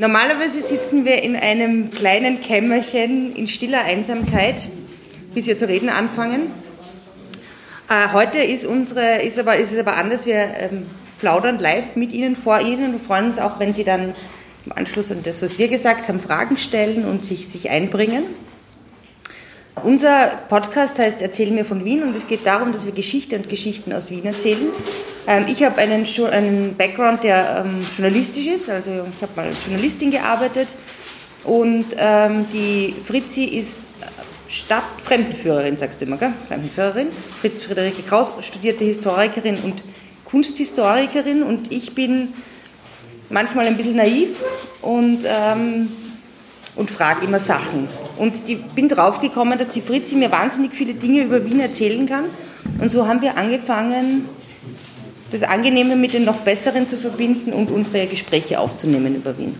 Normalerweise 0.00 0.62
sitzen 0.62 1.04
wir 1.04 1.24
in 1.24 1.34
einem 1.34 1.90
kleinen 1.90 2.40
Kämmerchen 2.40 3.34
in 3.34 3.48
stiller 3.48 3.82
Einsamkeit, 3.82 4.68
bis 5.34 5.48
wir 5.48 5.58
zu 5.58 5.66
reden 5.66 5.88
anfangen. 5.88 6.52
Äh, 7.90 8.12
heute 8.12 8.38
ist, 8.38 8.64
unsere, 8.64 9.22
ist, 9.22 9.40
aber, 9.40 9.56
ist 9.56 9.72
es 9.72 9.78
aber 9.80 9.96
anders. 9.96 10.24
Wir 10.24 10.36
ähm, 10.36 10.86
plaudern 11.18 11.58
live 11.58 11.96
mit 11.96 12.12
Ihnen, 12.12 12.36
vor 12.36 12.60
Ihnen 12.60 12.94
und 12.94 13.00
freuen 13.00 13.24
uns 13.24 13.40
auch, 13.40 13.58
wenn 13.58 13.74
Sie 13.74 13.82
dann 13.82 14.14
im 14.66 14.72
Anschluss 14.72 15.10
an 15.10 15.24
das, 15.24 15.42
was 15.42 15.58
wir 15.58 15.66
gesagt 15.66 16.06
haben, 16.06 16.20
Fragen 16.20 16.58
stellen 16.58 17.04
und 17.04 17.26
sich, 17.26 17.48
sich 17.48 17.68
einbringen. 17.68 18.22
Unser 19.82 20.28
Podcast 20.48 21.00
heißt 21.00 21.22
Erzähl 21.22 21.50
mir 21.50 21.64
von 21.64 21.84
Wien 21.84 22.04
und 22.04 22.14
es 22.14 22.28
geht 22.28 22.46
darum, 22.46 22.70
dass 22.70 22.86
wir 22.86 22.92
Geschichte 22.92 23.34
und 23.34 23.48
Geschichten 23.48 23.92
aus 23.92 24.12
Wien 24.12 24.26
erzählen. 24.26 24.68
Ähm, 25.26 25.44
ich 25.48 25.62
habe 25.62 25.78
einen, 25.78 26.06
einen, 26.30 26.76
Background, 26.76 27.24
der 27.24 27.64
ähm, 27.64 27.86
journalistisch 27.96 28.46
ist, 28.46 28.70
also 28.70 28.90
ich 28.90 29.22
habe 29.22 29.32
mal 29.36 29.46
als 29.46 29.66
Journalistin 29.66 30.10
gearbeitet 30.10 30.68
und 31.44 31.86
ähm, 31.98 32.46
die 32.52 32.94
Fritzi 33.04 33.44
ist 33.44 33.86
Stadtfremdenführerin, 34.48 35.76
sagst 35.76 36.00
du 36.00 36.06
immer, 36.06 36.16
gell? 36.16 36.32
Fremdenführerin. 36.48 37.08
Fritz 37.40 37.64
Friederike 37.64 38.02
Kraus, 38.02 38.32
studierte 38.40 38.84
Historikerin 38.84 39.56
und 39.56 39.84
Kunsthistorikerin 40.24 41.42
und 41.42 41.70
ich 41.70 41.94
bin 41.94 42.34
manchmal 43.28 43.66
ein 43.66 43.76
bisschen 43.76 43.96
naiv 43.96 44.30
und 44.80 45.24
ähm, 45.26 45.88
und 46.78 46.90
frage 46.90 47.26
immer 47.26 47.40
Sachen. 47.40 47.88
Und 48.18 48.46
die, 48.46 48.54
bin 48.54 48.88
draufgekommen, 48.88 49.58
dass 49.58 49.70
die 49.70 49.80
Fritzi 49.80 50.14
mir 50.14 50.30
wahnsinnig 50.30 50.74
viele 50.74 50.94
Dinge 50.94 51.22
über 51.22 51.44
Wien 51.44 51.58
erzählen 51.58 52.06
kann. 52.06 52.26
Und 52.80 52.92
so 52.92 53.06
haben 53.06 53.20
wir 53.20 53.36
angefangen, 53.36 54.28
das 55.30 55.42
Angenehme 55.42 55.96
mit 55.96 56.12
dem 56.12 56.24
noch 56.24 56.38
Besseren 56.38 56.86
zu 56.86 56.96
verbinden 56.96 57.52
und 57.52 57.70
unsere 57.70 58.06
Gespräche 58.06 58.58
aufzunehmen 58.58 59.14
über 59.14 59.36
Wien. 59.36 59.56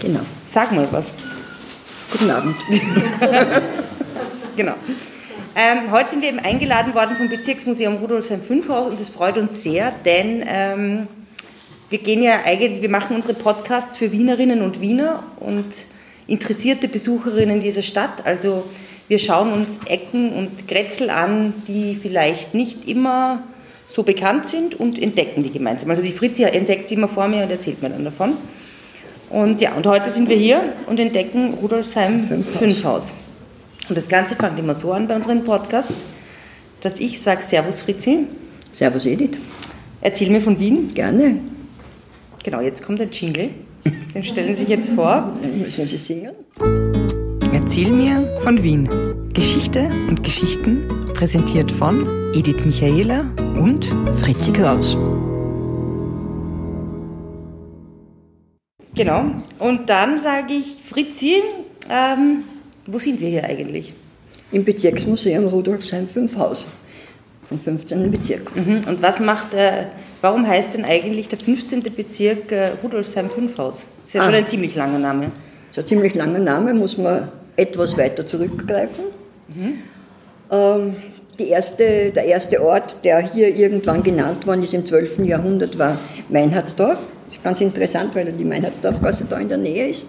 Genau. 0.00 0.20
Sag 0.46 0.72
mal 0.72 0.86
was. 0.90 1.14
Guten 2.10 2.30
Abend. 2.30 2.56
genau. 4.56 4.74
Ähm, 5.54 5.90
heute 5.90 6.10
sind 6.10 6.22
wir 6.22 6.28
eben 6.28 6.38
eingeladen 6.38 6.94
worden 6.94 7.16
vom 7.16 7.28
Bezirksmuseum 7.28 7.96
Rudolfsheim-Fünfhaus 7.96 8.88
und 8.88 9.00
das 9.00 9.08
freut 9.08 9.36
uns 9.36 9.62
sehr, 9.62 9.92
denn 10.04 10.42
ähm, 10.46 11.08
wir 11.90 11.98
gehen 11.98 12.22
ja 12.22 12.40
eigentlich, 12.44 12.80
wir 12.80 12.88
machen 12.88 13.14
unsere 13.16 13.34
Podcasts 13.34 13.98
für 13.98 14.12
Wienerinnen 14.12 14.62
und 14.62 14.80
Wiener 14.80 15.22
und 15.40 15.66
interessierte 16.26 16.88
Besucherinnen 16.88 17.60
dieser 17.60 17.82
Stadt. 17.82 18.24
Also 18.24 18.64
wir 19.08 19.18
schauen 19.18 19.52
uns 19.52 19.78
Ecken 19.84 20.32
und 20.32 20.68
Grätzel 20.68 21.10
an, 21.10 21.52
die 21.68 21.94
vielleicht 22.00 22.54
nicht 22.54 22.88
immer 22.88 23.42
so 23.86 24.02
bekannt 24.02 24.46
sind 24.46 24.74
und 24.74 25.00
entdecken 25.00 25.42
die 25.42 25.50
gemeinsam. 25.50 25.90
Also 25.90 26.02
die 26.02 26.12
Fritzi 26.12 26.44
entdeckt 26.44 26.88
sie 26.88 26.94
immer 26.94 27.08
vor 27.08 27.28
mir 27.28 27.42
und 27.42 27.50
erzählt 27.50 27.82
mir 27.82 27.90
dann 27.90 28.04
davon. 28.04 28.34
Und 29.30 29.60
ja, 29.60 29.74
und 29.74 29.86
heute 29.86 30.10
sind 30.10 30.28
wir 30.28 30.36
hier 30.36 30.62
und 30.86 31.00
entdecken 31.00 31.54
Rudolfsheim 31.54 32.26
Fünfhaus. 32.26 32.58
Fünfhaus. 32.58 33.12
Und 33.88 33.96
das 33.96 34.08
Ganze 34.08 34.36
fängt 34.36 34.58
immer 34.58 34.74
so 34.74 34.92
an 34.92 35.06
bei 35.06 35.16
unseren 35.16 35.44
Podcasts, 35.44 36.02
dass 36.80 37.00
ich 37.00 37.20
sage 37.20 37.42
Servus 37.42 37.80
Fritzi. 37.80 38.26
Servus 38.70 39.06
Edith. 39.06 39.38
Erzähl 40.00 40.30
mir 40.30 40.40
von 40.40 40.58
Wien. 40.58 40.92
Gerne. 40.94 41.38
Genau, 42.44 42.60
jetzt 42.60 42.84
kommt 42.84 43.00
ein 43.00 43.10
Jingle. 43.10 43.50
Den 44.14 44.24
stellen 44.24 44.54
Sie 44.54 44.60
sich 44.60 44.68
jetzt 44.68 44.90
vor. 44.90 45.32
Müssen 45.62 45.86
Sie 45.86 45.96
singen? 45.96 46.32
Erzähl 47.52 47.90
mir 47.92 48.40
von 48.42 48.62
Wien. 48.62 48.88
Geschichte 49.34 49.88
und 50.08 50.22
Geschichten 50.22 51.06
präsentiert 51.14 51.72
von 51.72 52.06
Edith 52.34 52.66
Michaela 52.66 53.24
und 53.58 53.86
Fritzi 54.20 54.52
Kraus. 54.52 54.94
Genau. 58.94 59.24
Und 59.58 59.88
dann 59.88 60.18
sage 60.18 60.52
ich, 60.52 60.76
Fritzi, 60.86 61.42
ähm, 61.88 62.44
wo 62.86 62.98
sind 62.98 63.22
wir 63.22 63.28
hier 63.30 63.44
eigentlich? 63.44 63.94
Im 64.50 64.64
Bezirksmuseum 64.64 65.46
Rudolfsheim 65.46 66.08
5 66.08 66.36
Haus 66.36 66.68
vom 67.48 67.58
15. 67.58 68.10
Bezirk. 68.10 68.54
Mhm. 68.54 68.82
Und 68.86 69.02
was 69.02 69.18
macht, 69.18 69.54
äh, 69.54 69.86
warum 70.20 70.46
heißt 70.46 70.74
denn 70.74 70.84
eigentlich 70.84 71.28
der 71.28 71.38
15. 71.38 71.82
Bezirk 71.96 72.52
äh, 72.52 72.72
Rudolfsheim 72.82 73.30
5 73.30 73.56
Haus? 73.56 73.86
Das 74.02 74.10
ist 74.10 74.14
ja 74.14 74.20
ah. 74.20 74.24
schon 74.24 74.34
ein 74.34 74.46
ziemlich 74.46 74.74
langer 74.74 74.98
Name. 74.98 75.32
So 75.70 75.80
ein 75.80 75.86
ziemlich 75.86 76.14
langer 76.14 76.38
Name, 76.38 76.74
muss 76.74 76.98
man 76.98 77.32
etwas 77.56 77.96
weiter 77.96 78.26
zurückgreifen. 78.26 79.11
Mhm. 79.54 79.78
Ähm, 80.50 80.96
die 81.38 81.48
erste, 81.48 82.10
der 82.10 82.24
erste 82.24 82.62
Ort, 82.62 82.96
der 83.04 83.20
hier 83.20 83.54
irgendwann 83.54 84.02
genannt 84.02 84.46
worden 84.46 84.62
ist 84.62 84.74
im 84.74 84.84
12. 84.84 85.20
Jahrhundert, 85.20 85.78
war 85.78 85.98
Meinhardsdorf. 86.28 86.98
Das 87.26 87.36
ist 87.36 87.44
ganz 87.44 87.60
interessant, 87.60 88.14
weil 88.14 88.32
die 88.32 88.44
Meinhardsdorfgasse 88.44 89.26
da 89.28 89.38
in 89.38 89.48
der 89.48 89.58
Nähe 89.58 89.88
ist. 89.88 90.04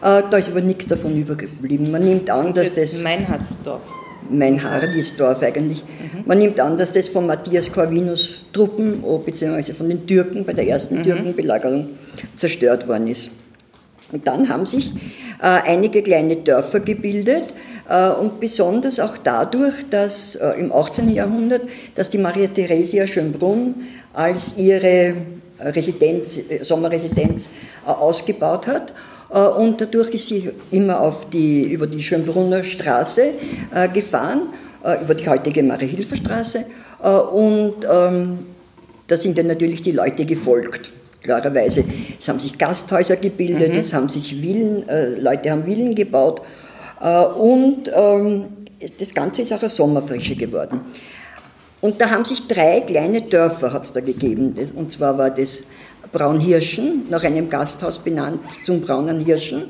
Äh, 0.00 0.22
da 0.30 0.36
ist 0.38 0.50
aber 0.50 0.60
nichts 0.60 0.86
davon 0.86 1.16
übergeblieben. 1.16 1.90
Man 1.90 2.04
nimmt 2.04 2.30
an, 2.30 2.54
dass 2.54 2.74
das. 2.74 2.92
das 2.92 3.02
Meinhardsdorf 3.02 3.82
mein 4.30 4.62
Hardisdorf 4.62 5.42
eigentlich. 5.42 5.82
Mhm. 5.82 6.24
Man 6.26 6.38
nimmt 6.38 6.60
an, 6.60 6.76
dass 6.76 6.92
das 6.92 7.08
von 7.08 7.26
Matthias 7.26 7.72
Corvinus 7.72 8.42
Truppen, 8.52 9.02
oh, 9.02 9.18
beziehungsweise 9.18 9.74
von 9.74 9.88
den 9.88 10.06
Türken 10.06 10.44
bei 10.44 10.52
der 10.52 10.66
ersten 10.66 10.98
mhm. 10.98 11.04
Türkenbelagerung 11.04 11.88
zerstört 12.36 12.88
worden 12.88 13.06
ist. 13.06 13.30
Und 14.12 14.26
dann 14.26 14.48
haben 14.48 14.66
sich 14.66 14.90
äh, 15.40 15.46
einige 15.66 16.02
kleine 16.02 16.36
Dörfer 16.36 16.80
gebildet 16.80 17.54
und 18.20 18.38
besonders 18.38 19.00
auch 19.00 19.16
dadurch, 19.16 19.74
dass 19.90 20.36
äh, 20.36 20.60
im 20.60 20.72
18. 20.72 21.14
Jahrhundert, 21.14 21.62
dass 21.94 22.10
die 22.10 22.18
Maria 22.18 22.48
Theresia 22.48 23.06
Schönbrunn 23.06 23.76
als 24.12 24.58
ihre 24.58 25.14
Residenz, 25.60 26.38
äh, 26.50 26.62
Sommerresidenz 26.62 27.50
äh, 27.86 27.90
ausgebaut 27.90 28.66
hat 28.66 28.92
äh, 29.32 29.38
und 29.38 29.80
dadurch 29.80 30.10
ist 30.10 30.28
sie 30.28 30.50
immer 30.70 31.00
auf 31.00 31.30
die, 31.30 31.62
über 31.62 31.86
die 31.86 32.02
Schönbrunner 32.02 32.62
Straße 32.62 33.30
äh, 33.74 33.88
gefahren, 33.88 34.48
äh, 34.84 35.02
über 35.02 35.14
die 35.14 35.28
heutige 35.28 35.62
Marie-Hilfer-Straße. 35.62 36.64
Und 37.00 37.86
ähm, 37.88 38.38
da 39.06 39.16
sind 39.16 39.38
dann 39.38 39.46
natürlich 39.46 39.82
die 39.82 39.92
Leute 39.92 40.24
gefolgt 40.24 40.90
klarerweise. 41.22 41.84
Es 42.18 42.26
haben 42.26 42.40
sich 42.40 42.58
Gasthäuser 42.58 43.14
gebildet, 43.14 43.74
mhm. 43.74 43.78
es 43.78 43.92
haben 43.92 44.08
sich 44.08 44.34
Villen, 44.34 44.88
äh, 44.88 45.10
Leute 45.10 45.52
haben 45.52 45.62
Villen 45.62 45.94
gebaut 45.94 46.40
äh, 46.40 46.57
und 47.00 47.90
ähm, 47.94 48.46
das 48.98 49.14
Ganze 49.14 49.42
ist 49.42 49.52
auch 49.52 49.60
eine 49.60 49.68
Sommerfrische 49.68 50.36
geworden. 50.36 50.80
Und 51.80 52.00
da 52.00 52.10
haben 52.10 52.24
sich 52.24 52.46
drei 52.46 52.80
kleine 52.80 53.22
Dörfer 53.22 53.72
hat's 53.72 53.92
da 53.92 54.00
gegeben. 54.00 54.54
Und 54.74 54.90
zwar 54.90 55.16
war 55.16 55.30
das 55.30 55.62
Braunhirschen, 56.12 57.06
nach 57.08 57.22
einem 57.22 57.48
Gasthaus 57.48 57.98
benannt 57.98 58.40
zum 58.64 58.80
Braunen 58.80 59.20
Hirschen. 59.20 59.64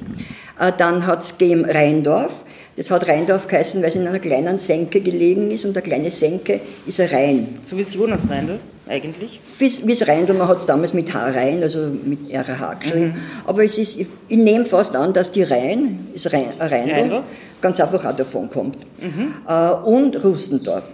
Äh, 0.59 0.72
dann 0.77 1.06
hat 1.06 1.22
es 1.22 1.37
gegeben 1.37 1.65
Rheindorf. 1.65 2.33
Das 2.77 2.91
hat 2.91 3.09
Rheindorf 3.09 3.49
geheißen, 3.49 3.83
weil 3.83 3.89
es 3.89 3.97
in 3.97 4.06
einer 4.06 4.21
kleinen 4.21 4.59
Senke 4.59 5.00
gelegen 5.00 5.50
ist 5.50 5.65
und 5.65 5.77
eine 5.77 5.83
kleine 5.83 6.10
Senke 6.10 6.60
ist 6.87 7.00
ein 7.00 7.09
Rhein. 7.09 7.49
So 7.65 7.77
wie 7.77 7.83
es 7.83 7.93
Jonas 7.93 8.31
Rheindl 8.31 8.60
eigentlich? 8.88 9.41
Wie 9.59 9.93
es 9.93 10.06
Rheindl, 10.06 10.34
man 10.34 10.49
hat 10.49 10.59
es 10.59 10.66
damals 10.66 10.94
mit 10.94 11.12
H 11.12 11.31
Rhein, 11.31 11.62
also 11.62 11.91
mit 12.04 12.32
RH 12.32 12.75
geschrieben. 12.75 13.06
Mhm. 13.06 13.47
Aber 13.47 13.65
es 13.65 13.78
ist, 13.78 13.99
ich, 13.99 14.06
ich 14.28 14.38
nehme 14.38 14.65
fast 14.65 14.97
an, 14.97 15.12
dass 15.12 15.32
die 15.32 15.43
Rhein, 15.43 16.09
ist 16.15 16.32
Rhein, 16.32 16.53
Rheindl, 16.59 16.94
Rheindl, 16.94 17.22
ganz 17.60 17.81
einfach 17.81 18.04
auch 18.04 18.16
davon 18.16 18.50
kommt. 18.50 18.77
Mhm. 19.00 19.34
Äh, 19.47 19.71
und 19.71 20.22
Rustendorf. 20.22 20.84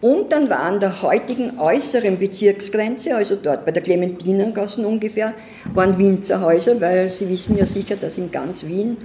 Und 0.00 0.30
dann 0.30 0.48
war 0.48 0.60
an 0.60 0.78
der 0.78 1.02
heutigen 1.02 1.58
äußeren 1.58 2.18
Bezirksgrenze, 2.18 3.16
also 3.16 3.36
dort 3.42 3.64
bei 3.64 3.72
der 3.72 3.82
Clementinengassen 3.82 4.84
ungefähr, 4.84 5.34
waren 5.74 5.98
Winzerhäuser, 5.98 6.80
weil 6.80 7.10
Sie 7.10 7.28
wissen 7.28 7.58
ja 7.58 7.66
sicher, 7.66 7.96
dass 7.96 8.16
in 8.16 8.30
ganz 8.30 8.64
Wien 8.64 8.96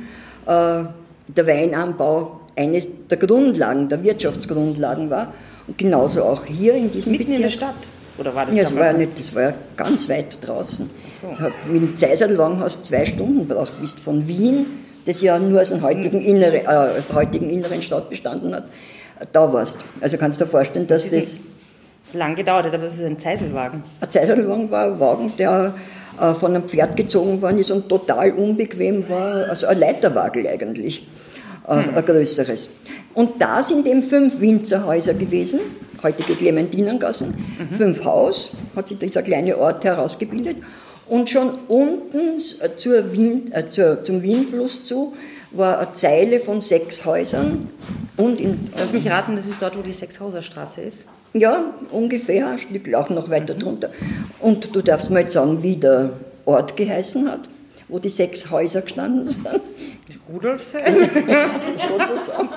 äh, 0.46 0.84
der 1.28 1.48
Weinanbau 1.48 2.42
eine 2.56 2.80
der 3.10 3.18
Grundlagen, 3.18 3.90
der 3.90 4.04
Wirtschaftsgrundlagen 4.04 5.10
war. 5.10 5.34
Und 5.68 5.78
genauso 5.78 6.24
auch 6.24 6.46
hier 6.46 6.74
in 6.74 6.92
diesem 6.92 7.12
Mitten 7.14 7.26
Bezirk. 7.26 7.38
in 7.38 7.44
der 7.44 7.52
Stadt? 7.52 7.76
Oder 8.18 8.36
war 8.36 8.46
das 8.46 8.56
ja, 8.56 8.64
das 8.64 8.76
war, 8.76 8.94
nicht, 8.94 9.18
das 9.18 9.34
war 9.34 9.42
ja 9.44 9.54
ganz 9.76 10.08
weit 10.10 10.38
draußen. 10.46 10.90
So. 11.22 11.28
mit 11.72 11.82
dem 11.82 11.96
Zeiserlwagen 11.96 12.60
hast 12.60 12.82
du 12.82 12.84
zwei 12.84 13.06
Stunden 13.06 13.48
gebraucht, 13.48 13.72
bis 13.80 13.94
von 13.94 14.28
Wien, 14.28 14.66
das 15.06 15.22
ja 15.22 15.40
nur 15.40 15.62
aus, 15.62 15.70
dem 15.70 15.82
heutigen 15.82 16.20
hm. 16.20 16.26
innere, 16.26 16.64
äh, 16.64 16.98
aus 16.98 17.08
der 17.08 17.16
heutigen 17.16 17.50
inneren 17.50 17.82
Stadt 17.82 18.10
bestanden 18.10 18.54
hat, 18.54 18.66
da 19.32 19.52
warst. 19.52 19.78
Also 20.02 20.18
kannst 20.18 20.40
du 20.42 20.46
dir 20.46 20.52
vorstellen, 20.52 20.86
dass 20.86 21.10
das... 21.10 21.12
das 21.12 21.36
lang 22.14 22.36
gedauert 22.36 22.66
hat, 22.66 22.76
aber 22.76 22.86
das 22.86 22.96
ist 22.96 23.06
ein 23.06 23.18
Zeiselwagen. 23.18 23.84
Ein 24.02 24.10
Zeiselwagen 24.10 24.70
war 24.70 24.86
ein 24.86 25.00
Wagen, 25.00 25.34
der 25.38 25.74
äh, 26.20 26.34
von 26.34 26.56
einem 26.56 26.68
Pferd 26.68 26.96
gezogen 26.96 27.42
worden 27.42 27.60
ist 27.60 27.72
und 27.72 27.90
total 27.90 28.32
unbequem 28.32 29.08
war, 29.10 29.50
also 29.50 29.68
ein 29.68 29.80
Leiterwagel 29.80 30.46
eigentlich, 30.48 31.08
äh, 31.68 31.76
hm. 31.76 31.96
ein 31.96 32.06
größeres. 32.06 32.70
Und 33.14 33.42
da 33.42 33.62
sind 33.62 33.86
eben 33.86 34.04
fünf 34.04 34.40
Winzerhäuser 34.40 35.14
gewesen, 35.14 35.60
heutige 36.02 36.34
Clementinengassen, 36.34 37.36
mhm. 37.60 37.76
fünf 37.76 38.04
Haus, 38.04 38.52
hat 38.76 38.88
sich 38.88 38.98
dieser 38.98 39.22
kleine 39.22 39.58
Ort 39.58 39.84
herausgebildet. 39.84 40.58
Und 41.08 41.30
schon 41.30 41.60
unten 41.68 42.40
äh, 42.60 42.76
zur 42.76 43.12
Wien, 43.12 43.52
äh, 43.52 43.70
zur, 43.70 44.04
zum 44.04 44.24
Wienfluss 44.24 44.84
zu 44.84 45.14
war 45.52 45.80
eine 45.80 45.92
Zeile 45.94 46.40
von 46.40 46.62
sechs 46.62 47.06
Häusern. 47.06 47.70
Und 48.18 48.40
in, 48.40 48.72
Lass 48.76 48.92
mich 48.94 49.08
raten, 49.10 49.36
das 49.36 49.46
ist 49.46 49.62
dort, 49.62 49.78
wo 49.78 49.82
die 49.82 49.92
Sechshauserstraße 49.92 50.82
ist? 50.82 51.06
Ja, 51.34 51.74
ungefähr, 51.92 52.48
ein 52.48 52.58
Stück 52.58 52.94
auch 52.94 53.10
noch 53.10 53.30
weiter 53.30 53.54
mhm. 53.56 53.60
drunter. 53.60 53.90
Und 54.40 54.76
du 54.76 54.82
darfst 54.82 55.12
mal 55.12 55.22
jetzt 55.22 55.34
sagen, 55.34 55.62
wie 55.62 55.76
der 55.76 56.14
Ort 56.46 56.76
geheißen 56.76 57.30
hat, 57.30 57.42
wo 57.88 58.00
die 58.00 58.10
sechs 58.10 58.50
Häuser 58.50 58.82
gestanden 58.82 59.30
sind. 59.30 59.48
Rudolfsheim? 60.32 61.10
sozusagen. 61.78 62.50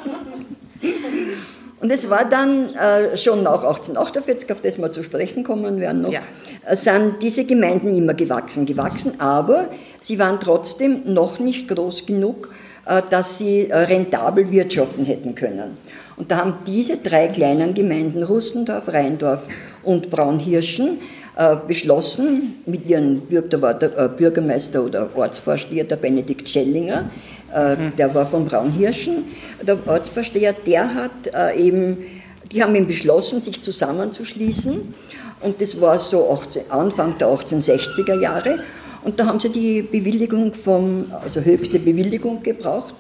Und 1.81 1.93
es 1.93 2.09
war 2.09 2.25
dann 2.25 2.75
äh, 2.75 3.17
schon 3.17 3.43
nach 3.43 3.63
1848, 3.63 4.51
auf 4.51 4.61
das 4.63 4.79
wir 4.79 4.91
zu 4.91 5.03
sprechen 5.03 5.45
kommen 5.45 5.79
werden 5.79 6.03
noch, 6.03 6.13
ja. 6.13 6.21
äh, 6.65 6.75
sind 6.75 7.23
diese 7.23 7.45
Gemeinden 7.45 7.95
immer 7.95 8.15
gewachsen, 8.15 8.65
gewachsen, 8.65 9.21
aber 9.21 9.69
sie 10.01 10.19
waren 10.19 10.41
trotzdem 10.41 11.03
noch 11.13 11.39
nicht 11.39 11.69
groß 11.69 12.07
genug, 12.07 12.49
äh, 12.87 13.03
dass 13.11 13.39
sie 13.39 13.69
äh, 13.69 13.77
rentabel 13.77 14.51
wirtschaften 14.51 15.05
hätten 15.05 15.35
können. 15.35 15.77
Und 16.17 16.31
da 16.31 16.39
haben 16.39 16.55
diese 16.67 16.97
drei 16.97 17.29
kleinen 17.29 17.75
Gemeinden, 17.75 18.23
Rustendorf, 18.23 18.89
Rheindorf 18.89 19.43
und 19.83 20.11
Braunhirschen, 20.11 20.99
äh, 21.37 21.57
beschlossen, 21.69 22.63
mit 22.65 22.91
äh, 22.91 24.09
Bürgermeister 24.17 24.83
oder 24.83 25.11
Ortsvorsteher, 25.15 25.85
der 25.85 25.97
Benedikt 25.97 26.49
Schellinger. 26.49 27.11
Der 27.53 28.15
war 28.15 28.27
von 28.27 28.47
Braunhirschen, 28.47 29.25
der 29.67 29.79
Ortsvorsteher, 29.87 30.53
der 30.53 30.95
hat 30.95 31.57
eben, 31.57 31.99
die 32.51 32.63
haben 32.63 32.75
eben 32.75 32.87
beschlossen, 32.87 33.41
sich 33.41 33.63
zusammenzuschließen. 33.63 34.95
Und 35.41 35.61
das 35.61 35.81
war 35.81 35.99
so 35.99 36.31
18, 36.31 36.71
Anfang 36.71 37.19
der 37.19 37.29
1860er 37.29 38.21
Jahre. 38.21 38.61
Und 39.05 39.21
da 39.21 39.27
haben 39.27 39.39
sie 39.39 39.51
die 39.51 39.83
Bewilligung 39.83 40.53
vom, 40.53 41.07
also 41.23 41.41
höchste 41.41 41.79
Bewilligung 41.79 42.43
gebraucht. 42.43 42.95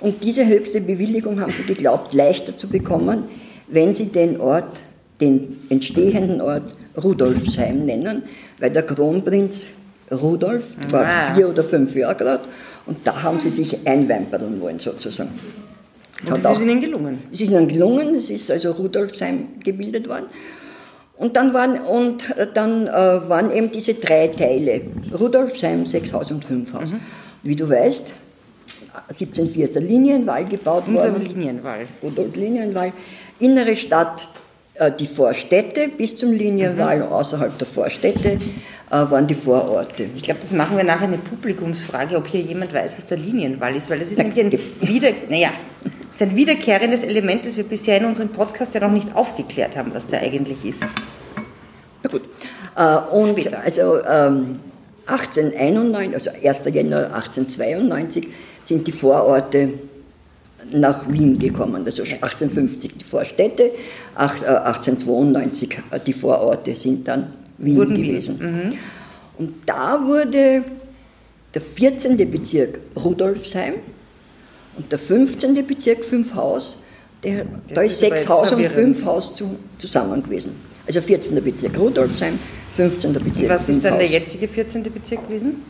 Und 0.00 0.22
diese 0.22 0.46
höchste 0.46 0.80
Bewilligung 0.80 1.40
haben 1.40 1.52
sie 1.52 1.64
geglaubt, 1.64 2.14
leichter 2.14 2.56
zu 2.56 2.68
bekommen, 2.68 3.24
wenn 3.66 3.94
sie 3.94 4.06
den 4.06 4.40
Ort, 4.40 4.78
den 5.20 5.58
entstehenden 5.68 6.40
Ort 6.40 6.62
Rudolfsheim 7.02 7.84
nennen, 7.84 8.22
weil 8.60 8.70
der 8.70 8.84
Kronprinz 8.84 9.68
Rudolf 10.10 10.76
war 10.90 11.06
ah. 11.06 11.34
vier 11.34 11.48
oder 11.48 11.64
fünf 11.64 11.94
Jahre 11.94 12.16
gerade 12.16 12.44
und 12.86 13.06
da 13.06 13.22
haben 13.22 13.40
sie 13.40 13.50
sich 13.50 13.86
einwempern 13.86 14.60
wollen 14.60 14.78
sozusagen. 14.78 15.38
Und 16.22 16.44
das 16.44 16.56
ist 16.56 16.62
ihnen 16.62 16.80
gelungen? 16.80 17.22
Es 17.32 17.40
ist 17.40 17.50
ihnen 17.50 17.68
gelungen, 17.68 18.14
es 18.14 18.30
ist 18.30 18.50
also 18.50 18.72
Rudolfsheim 18.72 19.60
gebildet 19.62 20.08
worden. 20.08 20.26
Und 21.16 21.36
dann 21.36 21.52
waren, 21.52 21.80
und 21.80 22.24
dann, 22.54 22.86
äh, 22.86 22.90
waren 22.90 23.50
eben 23.52 23.72
diese 23.72 23.94
drei 23.94 24.28
Teile, 24.28 24.82
Rudolfsheim, 25.18 25.84
Sechshaus 25.84 26.30
und 26.30 26.44
Fünfhaus. 26.44 26.92
Mhm. 26.92 27.00
Wie 27.42 27.56
du 27.56 27.68
weißt, 27.68 28.12
1704 29.08 29.64
ist 29.64 29.74
der 29.74 29.82
Linienwall 29.82 30.44
gebaut 30.44 30.84
Unser 30.86 31.12
worden. 31.12 31.22
Unser 31.22 31.28
Linienwall. 31.28 31.86
Rudolf 32.02 32.36
Linienwall. 32.36 32.92
Innere 33.40 33.76
Stadt 33.76 34.28
äh, 34.74 34.92
die 34.92 35.06
Vorstädte 35.06 35.88
bis 35.88 36.16
zum 36.16 36.32
Linienwall, 36.32 36.98
mhm. 36.98 37.12
außerhalb 37.12 37.58
der 37.58 37.66
Vorstädte 37.66 38.28
äh, 38.30 38.38
waren 38.90 39.26
die 39.26 39.34
Vororte. 39.34 40.08
Ich 40.16 40.22
glaube, 40.22 40.40
das 40.40 40.52
machen 40.52 40.76
wir 40.76 40.84
nachher 40.84 41.08
eine 41.08 41.18
Publikumsfrage, 41.18 42.16
ob 42.16 42.26
hier 42.26 42.40
jemand 42.40 42.72
weiß, 42.72 42.96
was 42.96 43.06
der 43.06 43.18
Linienwall 43.18 43.76
ist, 43.76 43.90
weil 43.90 43.98
das 43.98 44.10
ist 44.10 44.18
nämlich 44.18 44.40
ein, 44.40 44.52
wieder, 44.80 45.10
naja, 45.28 45.50
ist 46.10 46.22
ein 46.22 46.34
wiederkehrendes 46.34 47.04
Element, 47.04 47.46
das 47.46 47.56
wir 47.56 47.64
bisher 47.64 47.98
in 47.98 48.06
unserem 48.06 48.30
Podcast 48.30 48.74
ja 48.74 48.80
noch 48.80 48.90
nicht 48.90 49.14
aufgeklärt 49.14 49.76
haben, 49.76 49.92
was 49.94 50.06
der 50.06 50.22
eigentlich 50.22 50.64
ist. 50.64 50.86
Na 52.02 52.10
gut. 52.10 52.22
Äh, 52.76 52.96
und 53.14 53.40
Später. 53.40 53.60
also 53.60 53.98
ähm, 54.04 54.54
1891, 55.06 56.14
also 56.14 56.30
1. 56.30 56.74
Januar 56.74 57.14
1892 57.14 58.28
sind 58.64 58.86
die 58.86 58.92
Vororte 58.92 59.70
nach 60.72 61.08
Wien 61.08 61.38
gekommen, 61.38 61.84
also 61.86 62.02
1850 62.02 62.98
die 62.98 63.04
Vorstädte, 63.04 63.70
1892 64.14 65.78
äh, 65.90 65.96
äh, 65.96 66.00
die 66.04 66.12
Vororte 66.12 66.76
sind 66.76 67.08
dann 67.08 67.32
Wien 67.58 67.76
Wurden 67.76 67.96
gewesen. 67.96 68.38
Mhm. 68.40 68.78
Und 69.38 69.54
da 69.66 70.04
wurde 70.06 70.64
der 71.54 71.62
14. 71.62 72.16
Bezirk 72.30 72.80
Rudolfsheim 72.96 73.74
und 74.76 74.90
der 74.90 74.98
15. 74.98 75.66
Bezirk 75.66 76.04
Fünfhaus, 76.04 76.78
der, 77.22 77.46
da 77.72 77.82
ist 77.82 77.98
sechs 77.98 78.28
Haus 78.28 78.52
und 78.52 78.64
fünf 78.66 79.04
Haus 79.04 79.34
zu, 79.34 79.58
zusammen 79.78 80.22
gewesen. 80.22 80.56
Also 80.86 81.00
14. 81.00 81.42
Bezirk 81.42 81.78
Rudolfsheim, 81.78 82.38
15. 82.76 83.12
Bezirk 83.12 83.38
und 83.38 83.48
Was 83.48 83.68
ist 83.68 83.84
dann 83.84 83.98
der 83.98 84.06
jetzige 84.06 84.48
14. 84.48 84.82
Bezirk 84.84 85.26
gewesen? 85.26 85.62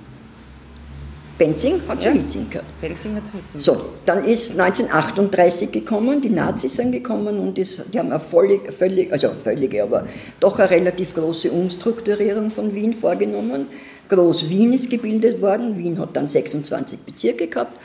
Benzing 1.39 1.81
hat 1.87 2.03
schon 2.03 2.17
ja. 2.17 2.21
Hitzing 2.23 2.51
gehabt. 2.51 2.81
Benzing 2.81 3.15
hat 3.15 3.29
schon 3.29 3.41
Hitzing 3.41 3.61
So, 3.61 3.81
dann 4.05 4.25
ist 4.25 4.59
1938 4.59 5.71
gekommen, 5.71 6.21
die 6.21 6.31
Nazis 6.31 6.75
sind 6.75 6.91
gekommen 6.91 7.39
und 7.39 7.57
ist, 7.59 7.85
die 7.93 7.99
haben 7.99 8.11
eine 8.11 8.21
völlig, 8.21 8.73
völlig, 8.73 9.13
also 9.13 9.31
völlige, 9.31 9.85
aber 9.85 10.07
doch 10.41 10.59
eine 10.59 10.69
relativ 10.69 11.15
große 11.15 11.51
Umstrukturierung 11.53 12.51
von 12.51 12.75
Wien 12.75 12.93
vorgenommen. 12.93 13.69
Groß-Wien 14.09 14.73
ist 14.73 14.91
gebildet 14.91 15.41
worden, 15.41 15.79
Wien 15.79 15.99
hat 15.99 16.17
dann 16.17 16.27
26 16.27 17.01
Bezirke 17.01 17.47
gehabt 17.47 17.79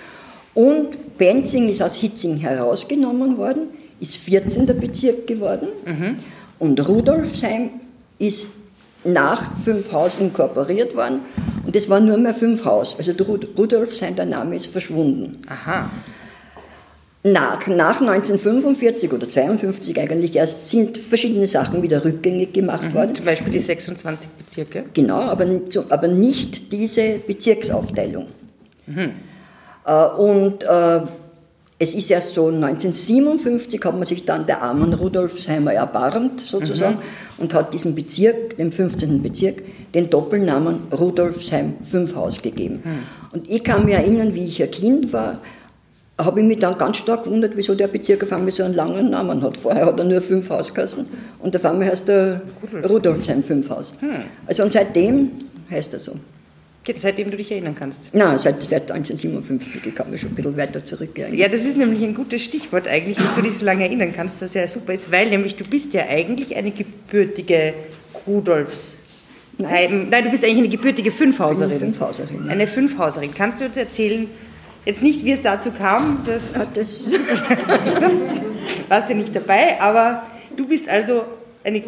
und 0.54 1.18
Benzing 1.18 1.70
ist 1.70 1.82
aus 1.82 1.96
Hitzing 1.96 2.38
herausgenommen 2.38 3.38
worden, 3.38 3.68
ist 4.00 4.16
14. 4.16 4.66
Bezirk 4.80 5.28
geworden 5.28 5.68
mhm. 5.86 6.18
und 6.60 6.88
Rudolfsheim 6.88 7.72
ist 8.20 8.48
nach 9.04 9.52
Fünfhaus 9.64 10.20
inkorporiert 10.20 10.96
worden 10.96 11.20
und 11.66 11.76
es 11.76 11.90
war 11.90 12.00
nur 12.00 12.18
mehr 12.18 12.34
Fünfhaus. 12.34 12.96
Also 12.98 13.12
Rudolf, 13.58 13.96
sein 13.96 14.16
der 14.16 14.26
Name 14.26 14.56
ist 14.56 14.68
verschwunden. 14.68 15.40
Aha. 15.48 15.90
Nach, 17.26 17.66
nach 17.68 18.02
1945 18.02 19.14
oder 19.14 19.30
52 19.30 19.98
eigentlich 19.98 20.36
erst 20.36 20.70
sind 20.70 20.98
verschiedene 20.98 21.48
Sachen 21.48 21.82
wieder 21.82 22.04
rückgängig 22.04 22.52
gemacht 22.52 22.84
mhm, 22.84 22.94
worden. 22.94 23.16
Zum 23.16 23.26
Beispiel 23.26 23.54
die 23.54 23.60
26 23.60 24.30
Bezirke? 24.32 24.84
Genau, 24.94 25.20
aber, 25.20 25.48
aber 25.88 26.08
nicht 26.10 26.74
diese 26.74 27.20
Bezirksaufteilung. 27.26 28.28
Mhm. 28.88 29.12
Äh, 29.86 30.06
und 30.18 30.64
äh, 30.64 31.02
es 31.80 31.94
ist 31.94 32.10
erst 32.12 32.36
so 32.36 32.48
1957 32.48 33.84
hat 33.84 33.96
man 33.96 34.06
sich 34.06 34.25
dann 34.25 34.46
der 34.46 34.62
armen 34.62 34.94
Rudolfsheimer 34.94 35.74
erbarmt 35.74 36.40
sozusagen. 36.40 36.96
Mhm 36.96 37.24
und 37.38 37.54
hat 37.54 37.74
diesem 37.74 37.96
Bezirk, 37.96 38.58
dem 38.58 38.72
15. 38.72 39.22
Bezirk, 39.22 39.64
den 39.94 40.10
Doppelnamen 40.10 40.88
Rudolfsheim 40.92 41.75
Fünfhaus 41.84 42.42
gegeben. 42.42 42.80
Hm. 42.84 42.92
Und 43.31 43.50
ich 43.50 43.64
kann 43.64 43.86
mich 43.86 43.96
erinnern, 43.96 44.34
wie 44.34 44.46
ich 44.46 44.62
ein 44.62 44.72
Kind 44.72 45.14
war, 45.14 45.40
habe 46.18 46.42
ich 46.42 46.46
mich 46.46 46.60
dann 46.60 46.78
ganz 46.78 46.98
stark 46.98 47.24
gewundert, 47.24 47.54
wieso 47.56 47.74
der 47.74 47.88
Bezirk 47.88 48.24
auf 48.24 48.31
einmal 48.31 48.52
so 48.52 48.64
einen 48.64 48.76
langen 48.76 49.10
Namen 49.10 49.42
hat. 49.42 49.58
Vorher 49.58 49.88
hat 49.88 49.98
er 49.98 50.06
nur 50.06 50.22
Fünfhaus 50.22 50.74
geheißen 50.74 51.08
und 51.40 51.56
auf 51.56 51.66
einmal 51.66 51.88
heißt 51.88 52.08
er 52.10 52.42
Rudolfsheim 52.88 53.44
Fünfhaus. 53.44 53.94
Hm. 54.00 54.10
Also 54.46 54.64
und 54.64 54.72
seitdem 54.72 55.31
heißt 55.69 55.94
er 55.94 56.00
so. 56.00 56.14
Seitdem 56.97 57.31
du 57.31 57.38
dich 57.38 57.50
erinnern 57.51 57.75
kannst? 57.75 58.13
Nein, 58.13 58.38
seit, 58.38 58.62
seit 58.62 58.91
1957. 58.91 59.85
Ich 59.85 59.95
kann 59.95 60.11
mich 60.11 60.19
schon 60.19 60.31
ein 60.31 60.35
bisschen 60.35 60.57
weiter 60.57 60.83
zurück 60.83 61.18
erinnern. 61.18 61.40
Ja, 61.40 61.47
das 61.47 61.61
ist 61.61 61.78
nämlich 61.78 62.04
ein 62.04 62.13
gutes 62.13 62.44
Stichwort 62.44 62.87
eigentlich, 62.87 63.18
dass 63.18 63.33
du 63.35 63.42
dich 63.42 63.57
so 63.57 63.66
lange 63.66 63.85
erinnern 63.85 64.11
kannst, 64.13 64.42
was 64.42 64.54
ja 64.54 64.68
super 64.68 64.94
ist, 64.94 65.09
weil 65.11 65.30
nämlich 65.30 65.56
du 65.56 65.63
bist 65.63 65.94
ja 65.94 66.04
eigentlich 66.09 66.56
eine 66.56 66.71
gebürtige 66.71 67.73
Rudolfs. 68.28 68.95
Nein. 69.57 70.07
Nein, 70.09 70.23
du 70.25 70.30
bist 70.30 70.44
eigentlich 70.44 70.57
eine 70.57 70.69
gebürtige 70.69 71.11
Fünfhauserin. 71.11 71.71
Eine 71.71 71.80
Fünfhauserin. 71.80 72.49
Eine 72.49 72.68
Fünfhauserin. 72.68 73.33
Kannst 73.33 73.61
du 73.61 73.66
uns 73.66 73.78
erzählen, 73.78 74.28
jetzt 74.85 75.02
nicht, 75.02 75.23
wie 75.23 75.31
es 75.31 75.42
dazu 75.42 75.71
kam, 75.71 76.23
dass. 76.25 76.56
Ja, 76.56 76.68
das 76.73 77.11
warst 78.90 79.09
ja 79.09 79.16
nicht 79.16 79.35
dabei, 79.35 79.80
aber 79.80 80.23
du 80.57 80.68
bist 80.68 80.90
also 80.90 81.23
eine 81.63 81.81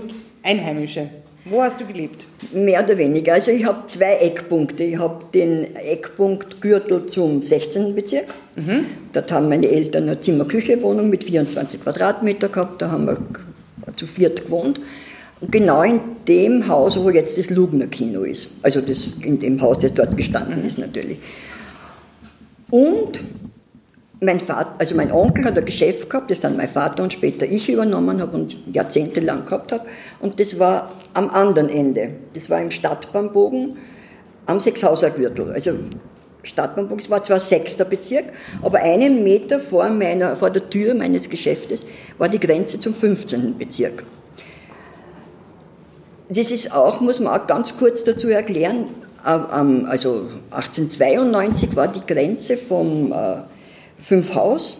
Einheimische. 0.44 1.10
Wo 1.48 1.62
hast 1.62 1.80
du 1.80 1.86
gelebt? 1.86 2.26
Mehr 2.54 2.84
oder 2.84 2.98
weniger. 2.98 3.34
Also 3.34 3.52
ich 3.52 3.66
habe 3.66 3.86
zwei 3.86 4.16
Eckpunkte. 4.16 4.84
Ich 4.84 4.98
habe 4.98 5.26
den 5.32 5.76
Eckpunkt 5.76 6.60
Gürtel 6.60 7.06
zum 7.06 7.44
16. 7.44 7.94
Bezirk. 7.94 8.26
Mhm. 8.56 8.86
Dort 9.14 9.32
haben 9.32 9.48
meine 9.48 9.70
Eltern 9.70 10.04
eine 10.04 10.20
Zimmer-Küche-Wohnung 10.20 11.08
mit 11.08 11.24
24 11.24 11.84
Quadratmeter 11.84 12.50
gehabt. 12.50 12.82
Da 12.82 12.90
haben 12.90 13.06
wir 13.06 13.18
zu 13.96 14.08
viert 14.08 14.46
gewohnt. 14.46 14.80
Und 15.40 15.52
genau 15.52 15.84
in 15.84 16.00
dem 16.28 16.68
Haus, 16.68 16.98
wo 16.98 17.12
jetzt 17.12 17.38
das 17.38 17.52
Lugner 17.52 17.88
Kino 17.88 18.24
ist. 18.24 18.56
Also 18.64 18.82
das, 18.82 19.16
in 19.22 19.40
dem 19.40 19.62
Haus, 19.62 19.78
das 19.78 19.94
dort 19.94 20.18
gestanden 20.18 20.62
mhm. 20.62 20.68
ist 20.68 20.80
natürlich. 20.80 21.20
Und 22.72 23.20
mein 24.22 24.40
Vater, 24.40 24.74
also 24.78 24.96
mein 24.96 25.12
Onkel 25.12 25.46
hat 25.46 25.58
ein 25.58 25.66
Geschäft 25.66 26.10
gehabt, 26.10 26.32
das 26.32 26.40
dann 26.40 26.58
mein 26.58 26.70
Vater 26.70 27.04
und 27.04 27.14
später 27.14 27.46
ich 27.46 27.70
übernommen 27.70 28.22
habe 28.22 28.36
und 28.36 28.56
jahrzehntelang 28.74 29.46
gehabt 29.46 29.72
habe. 29.72 29.86
Und 30.20 30.40
das 30.40 30.60
war 30.60 30.94
am 31.14 31.30
anderen 31.30 31.70
Ende. 31.70 32.12
Das 32.34 32.50
war 32.50 32.62
im 32.62 32.72
Stadtbahnbogen 32.72 33.78
am 34.46 34.60
Sechshauser 34.60 35.10
Gürtel. 35.12 35.52
Also 35.52 35.72
Stadtbahnbogen, 36.44 37.00
es 37.00 37.10
war 37.10 37.24
zwar 37.24 37.40
sechster 37.40 37.86
Bezirk, 37.86 38.26
aber 38.62 38.80
einen 38.80 39.24
Meter 39.24 39.60
vor, 39.60 39.90
meiner, 39.90 40.38
vor 40.38 40.50
der 40.50 40.70
Tür 40.70 40.94
meines 40.94 41.30
Geschäftes 41.30 41.84
war 42.18 42.30
die 42.30 42.40
Grenze 42.40 42.80
zum 42.80 42.94
15. 42.94 43.58
Bezirk. 43.58 44.04
Das 46.30 46.52
ist 46.52 46.74
auch, 46.74 47.02
muss 47.02 47.20
man 47.20 47.40
auch 47.40 47.46
ganz 47.48 47.78
kurz 47.78 48.04
dazu 48.04 48.30
erklären, 48.30 48.88
also 49.24 50.28
1892 50.52 51.76
war 51.76 51.88
die 51.88 52.06
Grenze 52.06 52.58
vom 52.58 53.12
äh, 53.98 54.02
Fünfhaus 54.02 54.78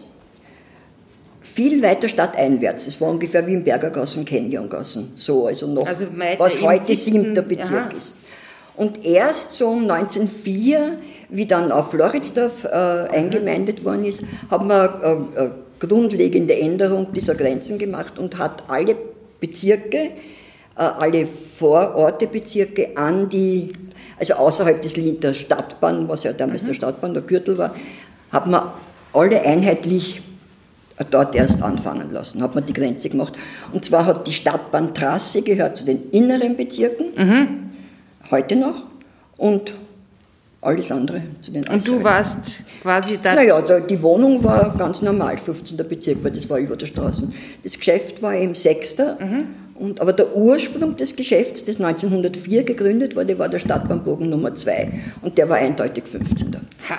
viel 1.56 1.82
weiter 1.82 2.08
stadteinwärts. 2.08 2.86
Es 2.86 3.00
war 3.00 3.08
ungefähr 3.08 3.46
wie 3.46 3.54
im 3.54 3.64
Bergergassen, 3.64 4.26
Canyongassen. 4.26 5.12
So, 5.16 5.46
also 5.46 5.66
noch, 5.66 5.86
also 5.86 6.06
was 6.36 6.60
heute 6.60 6.94
siebter 6.94 7.40
Bezirk 7.40 7.88
aha. 7.90 7.96
ist. 7.96 8.12
Und 8.76 9.06
erst 9.06 9.52
so 9.52 9.68
um 9.68 9.90
1904, 9.90 10.98
wie 11.30 11.46
dann 11.46 11.72
auf 11.72 11.92
Floridsdorf 11.92 12.64
äh, 12.64 12.68
eingemeindet 12.68 13.84
worden 13.84 14.04
ist, 14.04 14.22
hat 14.50 14.66
man 14.66 15.30
äh, 15.34 15.44
äh, 15.44 15.50
grundlegende 15.80 16.54
Änderung 16.58 17.12
dieser 17.14 17.34
Grenzen 17.34 17.78
gemacht 17.78 18.18
und 18.18 18.36
hat 18.36 18.64
alle 18.68 18.94
Bezirke, 19.40 19.96
äh, 19.96 20.10
alle 20.76 21.26
Vorortebezirke 21.26 22.98
an 22.98 23.30
die, 23.30 23.72
also 24.18 24.34
außerhalb 24.34 24.82
des, 24.82 24.92
der 24.94 25.32
Stadtbahn, 25.32 26.06
was 26.06 26.24
ja 26.24 26.34
damals 26.34 26.62
mhm. 26.62 26.66
der 26.66 26.74
Stadtbahn, 26.74 27.14
der 27.14 27.22
Gürtel 27.22 27.56
war, 27.56 27.74
hat 28.30 28.46
man 28.46 28.72
alle 29.16 29.42
einheitlich 29.42 30.22
dort 31.10 31.34
erst 31.34 31.62
anfangen 31.62 32.12
lassen, 32.12 32.42
hat 32.42 32.54
man 32.54 32.64
die 32.64 32.72
Grenze 32.72 33.08
gemacht. 33.08 33.34
Und 33.72 33.84
zwar 33.84 34.06
hat 34.06 34.26
die 34.26 34.32
Stadtbahntrasse 34.32 35.42
gehört 35.42 35.76
zu 35.76 35.84
den 35.84 36.10
inneren 36.10 36.56
Bezirken, 36.56 37.06
mhm. 37.16 37.48
heute 38.30 38.56
noch, 38.56 38.82
und 39.36 39.74
alles 40.62 40.90
andere 40.90 41.22
zu 41.42 41.52
den 41.52 41.68
Und 41.68 41.86
du 41.86 42.02
warst 42.02 42.62
quasi 42.82 43.18
da? 43.22 43.34
Naja, 43.34 43.60
die 43.80 44.02
Wohnung 44.02 44.42
war 44.42 44.74
ganz 44.76 45.02
normal, 45.02 45.36
15. 45.38 45.76
Bezirk, 45.88 46.24
weil 46.24 46.32
das 46.32 46.48
war 46.48 46.58
über 46.58 46.76
der 46.76 46.86
Straße. 46.86 47.30
Das 47.62 47.78
Geschäft 47.78 48.22
war 48.22 48.34
im 48.34 48.54
6. 48.54 48.98
Mhm. 48.98 49.44
Und, 49.74 50.00
aber 50.00 50.14
der 50.14 50.34
Ursprung 50.34 50.96
des 50.96 51.14
Geschäfts, 51.14 51.64
das 51.66 51.76
1904 51.76 52.64
gegründet 52.64 53.14
wurde, 53.14 53.38
war 53.38 53.48
der 53.48 53.58
Stadtbahnbogen 53.58 54.30
Nummer 54.30 54.54
2. 54.54 54.92
Und 55.20 55.36
der 55.36 55.48
war 55.48 55.58
eindeutig 55.58 56.04
15. 56.04 56.56
Ha. 56.88 56.98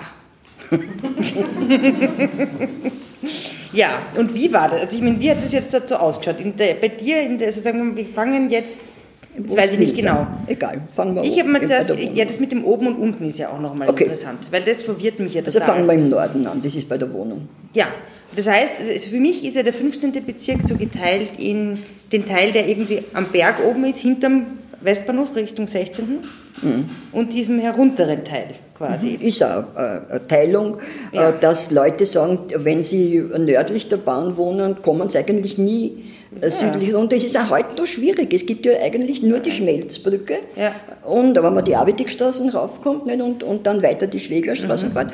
Ja, 3.74 4.02
und 4.18 4.34
wie 4.34 4.52
war 4.52 4.70
das? 4.70 4.82
Also 4.82 4.98
ich 4.98 5.04
meine, 5.04 5.20
wie 5.20 5.30
hat 5.32 5.38
das 5.38 5.52
jetzt 5.52 5.74
dazu 5.74 5.96
ausgeschaut? 5.96 6.38
Der, 6.60 6.74
bei 6.76 6.90
dir, 6.90 7.22
in 7.22 7.38
der, 7.38 7.48
also 7.48 7.62
sagen 7.62 7.96
wir, 7.96 8.06
wir 8.06 8.14
fangen 8.14 8.50
jetzt 8.50 8.94
das 9.38 9.56
weiß 9.56 9.74
ich 9.74 9.80
nicht 9.80 9.96
genau. 9.96 10.26
Egal, 10.48 10.82
fangen 10.96 11.16
wir 11.16 11.24
Ich 11.24 11.38
habe 11.40 11.50
mal 11.50 11.66
zuerst, 11.66 11.92
ja, 12.14 12.26
das 12.26 12.40
mit 12.40 12.52
dem 12.52 12.66
Oben 12.66 12.88
und 12.88 12.96
Unten 12.96 13.26
ist 13.26 13.38
ja 13.38 13.50
auch 13.50 13.60
nochmal 13.60 13.88
okay. 13.88 14.06
interessant, 14.06 14.40
weil 14.50 14.64
das 14.64 14.82
verwirrt 14.82 15.20
mich 15.20 15.36
ja 15.36 15.42
also 15.42 15.60
total. 15.60 15.76
Also 15.76 15.86
fangen 15.86 16.00
wir 16.00 16.06
im 16.06 16.10
Norden 16.10 16.48
an, 16.48 16.62
das 16.64 16.76
ist 16.76 16.90
bei 16.90 16.98
der 16.98 17.14
Wohnung. 17.14 17.48
Ja, 17.74 17.88
das 18.36 18.48
heißt, 18.48 18.78
für 18.78 19.20
mich 19.20 19.46
ist 19.46 19.56
ja 19.56 19.62
der 19.64 19.74
15. 19.74 20.12
Bezirk 20.26 20.64
so 20.64 20.76
geteilt 20.76 21.38
in 21.38 21.80
den 22.12 22.26
Teil, 22.26 22.52
der 22.52 22.68
irgendwie 22.68 23.04
am 23.14 23.28
Berg 23.28 23.64
oben 23.64 23.86
ist, 23.86 24.00
hinterm 24.00 24.48
Westbahnhof 24.82 25.36
Richtung 25.36 25.68
16. 25.68 26.20
Mhm. 26.60 26.86
und 27.12 27.34
diesem 27.34 27.60
herunteren 27.60 28.24
Teil 28.24 28.56
quasi. 28.78 29.18
Mhm. 29.20 29.28
Ist 29.28 29.44
auch 29.44 29.64
eine 29.76 30.22
Teilung, 30.28 30.78
ja. 31.12 31.30
Äh, 31.30 31.34
dass 31.40 31.72
Leute 31.72 32.06
sagen, 32.06 32.40
wenn 32.56 32.84
sie 32.84 33.24
nördlich 33.38 33.90
der 33.90 33.98
Bahn 33.98 34.38
wohnen, 34.38 34.82
kommen 34.82 35.10
sie 35.10 35.18
eigentlich 35.18 35.58
nie 35.58 36.06
äh, 36.42 36.46
ja. 36.46 36.52
südlich 36.52 36.94
runter. 36.94 37.16
Es 37.16 37.24
ist 37.24 37.38
auch 37.38 37.50
heute 37.50 37.76
noch 37.76 37.86
schwierig. 37.86 38.34
Es 38.34 38.46
gibt 38.46 38.66
ja 38.66 38.74
eigentlich 38.82 39.22
nur 39.22 39.40
die 39.40 39.52
Schmelzbrücke. 39.52 40.36
Ja. 40.56 40.74
Und 41.04 41.36
wenn 41.36 41.54
man 41.54 41.66
die 41.66 41.76
Avitikstraßen 41.76 42.50
raufkommt 42.50 43.06
nicht, 43.06 43.22
und, 43.22 43.44
und 43.44 43.66
dann 43.66 43.82
weiter 43.82 44.08
die 44.08 44.20
Schweglerstraße 44.20 44.88
mhm. 44.88 44.92
fährt. 44.92 45.12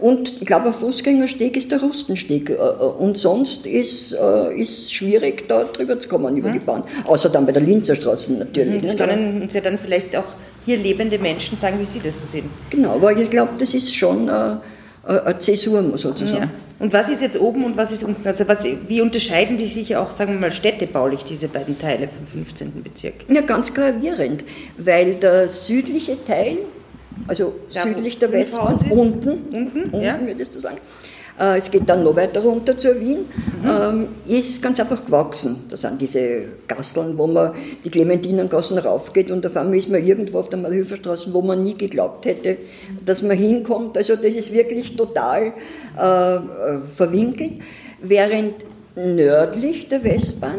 Und 0.00 0.40
ich 0.40 0.46
glaube, 0.46 0.66
ein 0.66 0.72
Fußgängersteg 0.72 1.56
ist 1.56 1.70
der 1.70 1.80
Rustensteg. 1.80 2.50
Äh, 2.50 2.54
und 2.54 3.18
sonst 3.18 3.66
ist 3.66 4.12
es 4.12 4.92
schwierig, 4.92 5.48
da 5.48 5.64
drüber 5.64 5.98
zu 5.98 6.08
kommen 6.08 6.36
über 6.36 6.48
mhm. 6.48 6.54
die 6.54 6.58
Bahn. 6.60 6.82
Außer 7.04 7.28
dann 7.28 7.46
bei 7.46 7.52
der 7.52 7.62
Linzer 7.62 7.94
Straße 7.94 8.32
natürlich. 8.32 8.82
Das 8.82 8.96
können 8.96 9.48
Sie 9.48 9.60
dann 9.60 9.78
vielleicht 9.78 10.16
auch 10.16 10.24
hier 10.64 10.76
lebende 10.76 11.18
Menschen 11.18 11.56
sagen, 11.56 11.78
wie 11.80 11.84
sie 11.84 12.00
das 12.00 12.20
so 12.20 12.26
sehen. 12.26 12.50
Genau, 12.70 12.94
aber 12.94 13.16
ich 13.16 13.30
glaube, 13.30 13.52
das 13.58 13.74
ist 13.74 13.94
schon 13.94 14.28
eine, 14.28 14.60
eine 15.04 15.38
Zäsur 15.38 15.98
sozusagen. 15.98 16.44
Ja. 16.44 16.50
Und 16.78 16.92
was 16.92 17.08
ist 17.08 17.22
jetzt 17.22 17.40
oben 17.40 17.64
und 17.64 17.76
was 17.76 17.92
ist 17.92 18.02
unten? 18.02 18.26
Also 18.26 18.48
was, 18.48 18.64
wie 18.64 19.00
unterscheiden 19.00 19.56
die 19.56 19.68
sich 19.68 19.94
auch, 19.94 20.10
sagen 20.10 20.32
wir 20.32 20.40
mal, 20.40 20.50
städtebaulich, 20.50 21.22
diese 21.22 21.46
beiden 21.46 21.78
Teile 21.78 22.08
vom 22.08 22.26
15. 22.26 22.82
Bezirk? 22.82 23.14
Ja, 23.28 23.40
ganz 23.42 23.72
gravierend, 23.72 24.44
weil 24.78 25.14
der 25.14 25.48
südliche 25.48 26.24
Teil, 26.24 26.58
also 27.28 27.54
da, 27.72 27.82
südlich 27.82 28.18
der 28.18 28.32
Westbahn, 28.32 28.74
unten, 28.90 29.30
unten, 29.30 29.82
unten 29.84 30.00
ja. 30.02 30.18
würdest 30.20 30.56
du 30.56 30.60
sagen, 30.60 30.78
äh, 30.78 31.11
es 31.44 31.70
geht 31.70 31.88
dann 31.88 32.04
noch 32.04 32.14
weiter 32.16 32.42
runter 32.42 32.76
zur 32.76 33.00
Wien, 33.00 33.20
mhm. 33.62 33.68
Ähm, 33.68 34.08
ist 34.26 34.62
ganz 34.62 34.78
einfach 34.80 35.04
gewachsen. 35.04 35.64
Das 35.70 35.82
sind 35.82 36.00
diese 36.00 36.42
Gasteln, 36.66 37.16
wo 37.16 37.26
man 37.26 37.52
die 37.84 37.90
Clementinengassen 37.90 38.78
raufgeht 38.78 39.30
und 39.30 39.46
auf 39.46 39.56
einmal 39.56 39.76
ist 39.76 39.88
man 39.88 40.04
irgendwo 40.04 40.38
auf 40.38 40.48
der 40.48 40.58
Malhöferstraße, 40.58 41.32
wo 41.32 41.42
man 41.42 41.62
nie 41.62 41.74
geglaubt 41.74 42.26
hätte, 42.26 42.58
dass 43.04 43.22
man 43.22 43.36
hinkommt. 43.36 43.96
Also 43.96 44.16
das 44.16 44.34
ist 44.34 44.52
wirklich 44.52 44.96
total 44.96 45.52
äh, 45.98 46.36
äh 46.36 46.40
verwinkelt. 46.94 47.52
Während 48.00 48.54
nördlich 48.96 49.88
der 49.88 50.04
Westbahn 50.04 50.58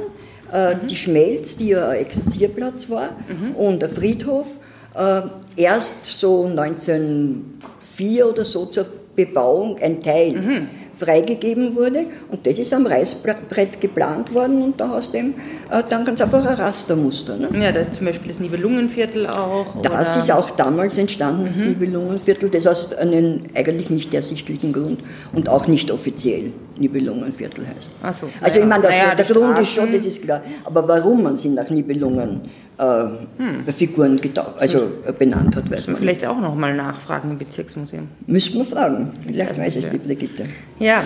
äh, 0.52 0.76
mhm. 0.76 0.88
die 0.88 0.96
Schmelz, 0.96 1.58
die 1.58 1.70
ja 1.70 1.90
ein 1.90 2.00
Exerzierplatz 2.00 2.90
war, 2.90 3.18
mhm. 3.28 3.56
und 3.56 3.82
der 3.82 3.90
Friedhof, 3.90 4.48
äh, 4.96 5.22
erst 5.56 6.06
so 6.06 6.46
1904 6.46 8.30
oder 8.30 8.46
so 8.46 8.66
zur 8.66 8.86
Bebauung 9.16 9.78
ein 9.80 10.02
Teil 10.02 10.32
mhm. 10.32 10.68
freigegeben 10.98 11.76
wurde 11.76 12.06
und 12.32 12.46
das 12.46 12.60
ist 12.60 12.74
am 12.74 12.86
Reißbrett 12.86 13.80
geplant 13.80 14.34
worden 14.34 14.62
und 14.62 14.80
da 14.80 14.90
hast 14.90 15.14
du 15.14 15.18
eben 15.18 15.36
dann 15.82 16.06
ganz 16.06 16.22
einfach 16.22 16.46
ein 16.46 16.56
Rastermuster. 16.56 17.38
Ne? 17.38 17.50
Ja, 17.60 17.72
da 17.72 17.80
ist 17.80 17.96
zum 17.96 18.06
Beispiel 18.06 18.28
das 18.28 18.40
Nibelungenviertel 18.40 19.28
auch. 19.28 19.82
Das 19.82 20.12
oder? 20.12 20.20
ist 20.20 20.32
auch 20.32 20.52
damals 20.52 20.98
entstanden, 20.98 21.48
das 21.48 21.58
mhm. 21.58 21.70
Nibelungenviertel, 21.70 22.50
das 22.50 22.68
aus 22.68 22.94
einem 22.94 23.44
eigentlich 23.56 23.90
nicht 23.90 24.14
ersichtlichen 24.14 24.74
Grund 24.74 25.02
und 25.34 25.50
auch 25.50 25.68
nicht 25.68 25.90
offiziell 25.90 26.52
Nibelungenviertel 26.78 27.66
heißt. 27.68 27.92
Ach 28.04 28.14
so, 28.14 28.30
also 28.42 28.58
ja. 28.58 28.64
ich 28.64 28.70
meine, 28.70 28.84
naja, 28.84 29.16
der 29.16 29.26
Grund 29.26 29.58
Straßen. 29.58 29.62
ist 29.62 29.70
schon, 29.70 29.92
das 29.92 30.06
ist 30.06 30.24
klar, 30.24 30.42
aber 30.64 30.88
warum 30.88 31.24
man 31.24 31.38
sie 31.38 31.50
nach 31.50 31.70
Nibelungen 31.70 32.42
äh, 32.78 32.84
hm. 33.38 33.66
Figuren 33.76 34.20
also 34.58 34.92
äh, 35.06 35.12
benannt 35.12 35.56
hat, 35.56 35.70
weiß 35.70 35.88
man. 35.88 35.98
Vielleicht 35.98 36.26
auch 36.26 36.40
noch 36.40 36.56
mal 36.56 36.76
nachfragen 36.76 37.32
im 37.32 37.38
Bezirksmuseum. 37.38 38.08
Müssen 38.26 38.58
wir 38.58 38.66
fragen. 38.66 39.12
Vielleicht 39.26 39.58
weiß 39.58 39.76
es 39.76 39.90
die 39.90 39.98
Brigitte. 39.98 40.46
Ja. 40.80 41.04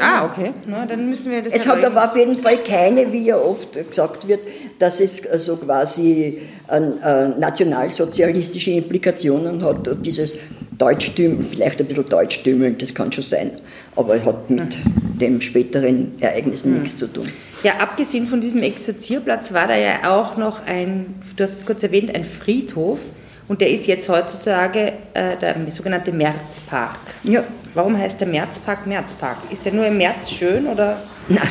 Ah, 0.00 0.24
okay. 0.24 0.52
Na, 0.66 0.86
dann 0.86 1.08
müssen 1.08 1.30
wir 1.30 1.42
das. 1.42 1.52
Es 1.52 1.66
hat 1.66 1.84
aber 1.84 2.10
auf 2.10 2.16
jeden 2.16 2.38
Fall 2.38 2.58
keine, 2.58 3.12
wie 3.12 3.26
ja 3.26 3.36
oft 3.36 3.74
gesagt 3.74 4.26
wird, 4.26 4.40
dass 4.78 5.00
es 5.00 5.18
so 5.18 5.28
also 5.30 5.56
quasi 5.56 6.40
äh, 6.68 6.80
nationalsozialistische 6.80 8.72
Implikationen 8.72 9.62
hat. 9.62 9.86
Und 9.86 10.04
dieses 10.04 10.34
Deutschtüm, 10.78 11.42
vielleicht 11.42 11.80
ein 11.80 11.86
bisschen 11.86 12.08
Deutschtümeln, 12.08 12.76
das 12.78 12.94
kann 12.94 13.12
schon 13.12 13.24
sein, 13.24 13.52
aber 13.96 14.24
hat 14.24 14.50
mit 14.50 14.74
hm. 14.74 15.18
dem 15.18 15.40
späteren 15.40 16.12
Ereignissen 16.20 16.74
hm. 16.74 16.82
nichts 16.82 16.96
zu 16.96 17.06
tun. 17.06 17.26
Ja, 17.62 17.74
abgesehen 17.78 18.26
von 18.28 18.40
diesem 18.40 18.62
Exerzierplatz 18.62 19.52
war 19.52 19.66
da 19.66 19.76
ja 19.76 20.10
auch 20.10 20.36
noch 20.36 20.64
ein, 20.66 21.16
du 21.36 21.44
hast 21.44 21.58
es 21.58 21.66
kurz 21.66 21.82
erwähnt, 21.82 22.14
ein 22.14 22.24
Friedhof. 22.24 23.00
Und 23.48 23.62
der 23.62 23.70
ist 23.70 23.86
jetzt 23.86 24.08
heutzutage 24.08 24.92
äh, 25.14 25.36
der 25.40 25.56
sogenannte 25.70 26.12
Märzpark. 26.12 26.98
Ja. 27.24 27.44
Warum 27.74 27.96
heißt 27.96 28.20
der 28.20 28.28
Märzpark 28.28 28.86
Märzpark? 28.86 29.38
Ist 29.50 29.64
der 29.64 29.72
nur 29.72 29.86
im 29.86 29.96
März 29.98 30.30
schön 30.30 30.66
oder? 30.66 30.98
Nein, 31.28 31.48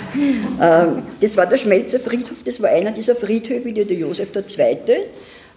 äh, 0.59 1.01
das 1.21 1.37
war 1.37 1.45
der 1.45 1.57
Schmelzer 1.57 1.99
Friedhof, 1.99 2.37
das 2.43 2.61
war 2.61 2.69
einer 2.69 2.91
dieser 2.91 3.15
Friedhöfe, 3.15 3.71
die 3.71 3.85
der 3.85 3.97
Josef 3.97 4.29
II. 4.35 4.77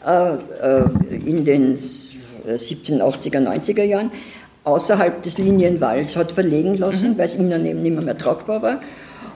Äh, 0.06 0.35
äh, 0.62 0.85
in 1.26 1.44
den 1.44 1.76
1780er, 1.76 3.38
90er 3.38 3.82
Jahren 3.82 4.11
außerhalb 4.64 5.23
des 5.23 5.38
Linienwalls 5.38 6.16
hat 6.16 6.32
verlegen 6.32 6.76
lassen, 6.76 7.12
mhm. 7.12 7.18
weil 7.18 7.25
es 7.26 7.35
innen 7.35 7.66
eben 7.66 7.82
nicht 7.82 8.04
mehr 8.04 8.16
tragbar 8.16 8.62
war. 8.62 8.80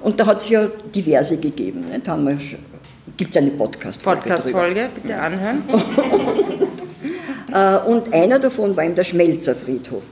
Und 0.02 0.20
da 0.20 0.26
hat 0.26 0.38
es 0.42 0.48
ja 0.50 0.68
diverse 0.94 1.38
gegeben. 1.38 1.86
Ne? 1.90 2.00
Da 2.00 2.18
gibt 3.16 3.34
es 3.34 3.36
eine 3.36 3.50
Podcast-Folge. 3.50 4.20
Podcast-Folge, 4.20 4.90
bitte 4.94 5.16
anhören. 5.16 5.64
Äh, 7.54 7.78
und 7.78 8.12
einer 8.12 8.38
davon 8.38 8.76
war 8.76 8.84
eben 8.84 8.96
der 8.96 9.04
Schmelzer 9.04 9.54
Friedhof. 9.54 10.02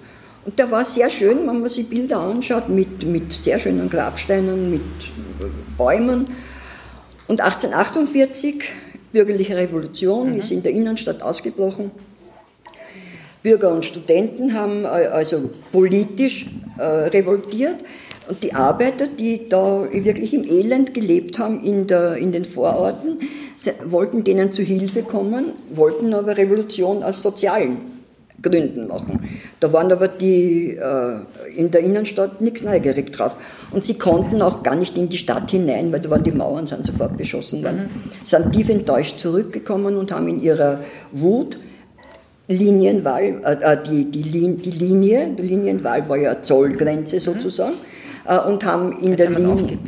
Und 0.45 0.59
der 0.59 0.71
war 0.71 0.85
sehr 0.85 1.11
schön, 1.11 1.39
wenn 1.47 1.61
man 1.61 1.69
sich 1.69 1.89
Bilder 1.89 2.19
anschaut, 2.19 2.69
mit, 2.69 3.05
mit 3.05 3.33
sehr 3.33 3.59
schönen 3.59 3.91
Grabsteinen, 3.91 4.71
mit 4.71 4.83
Bäumen. 5.77 6.29
Und 7.29 7.41
1848, 7.41 8.63
bürgerliche 9.13 9.57
Revolution, 9.57 10.33
mhm. 10.33 10.39
ist 10.39 10.51
in 10.51 10.63
der 10.63 10.73
Innenstadt 10.73 11.21
ausgebrochen. 11.21 11.91
Bürger 13.43 13.73
und 13.75 13.85
Studenten 13.85 14.55
haben 14.55 14.85
äh, 14.85 14.87
also 14.87 15.51
politisch 15.73 16.47
äh, 16.79 16.85
revoltiert. 16.85 17.77
Und 18.29 18.43
die 18.43 18.55
Arbeiter, 18.55 19.07
die 19.09 19.49
da 19.49 19.87
wirklich 19.93 20.33
im 20.33 20.45
Elend 20.45 20.95
gelebt 20.95 21.39
haben 21.39 21.63
in, 21.65 21.87
der, 21.87 22.17
in 22.17 22.33
den 22.33 22.45
Vororten, 22.45 23.19
wollten 23.85 24.25
denen 24.25 24.53
zu 24.53 24.63
Hilfe 24.63 25.03
kommen, 25.03 25.53
wollten 25.75 26.15
aber 26.15 26.37
Revolution 26.37 27.03
aus 27.03 27.23
sozialen 27.23 27.79
Gründen 28.41 28.89
machen. 28.89 29.29
Da 29.61 29.73
waren 29.73 29.91
aber 29.93 30.09
die 30.09 30.71
äh, 30.71 31.17
in 31.57 31.71
der 31.71 31.83
Innenstadt 31.83 32.41
nichts 32.41 32.63
neugierig 32.63 33.13
drauf. 33.13 33.37
Und 33.71 33.85
sie 33.85 33.95
konnten 33.95 34.43
auch 34.43 34.63
gar 34.63 34.75
nicht 34.75 34.97
in 34.97 35.09
die 35.09 35.19
Stadt 35.19 35.51
hinein, 35.51 35.93
weil 35.93 36.01
da 36.01 36.11
waren 36.11 36.25
die 36.25 36.33
Mauern, 36.33 36.67
sind 36.67 36.87
sofort 36.87 37.17
beschossen 37.17 37.63
worden. 37.63 37.91
Mhm. 37.93 38.27
Sind 38.27 38.53
tief 38.53 38.69
enttäuscht 38.69 39.19
zurückgekommen 39.19 39.97
und 39.97 40.11
haben 40.11 40.29
in 40.29 40.43
ihrer 40.43 40.81
Wut 41.13 41.57
Linienwahl, 42.49 43.41
äh, 43.45 43.73
äh 43.73 43.79
die, 43.89 44.11
die, 44.11 44.23
die 44.57 44.71
Linie, 44.71 45.29
die 45.39 45.43
Linienwahl 45.43 46.09
war 46.09 46.17
ja 46.17 46.43
Zollgrenze 46.43 47.21
sozusagen, 47.21 47.75
mhm 47.75 47.92
und 48.25 48.65
haben 48.65 49.01
in 49.01 49.11
jetzt 49.11 49.19
der 49.19 49.31
Linie. 49.31 49.79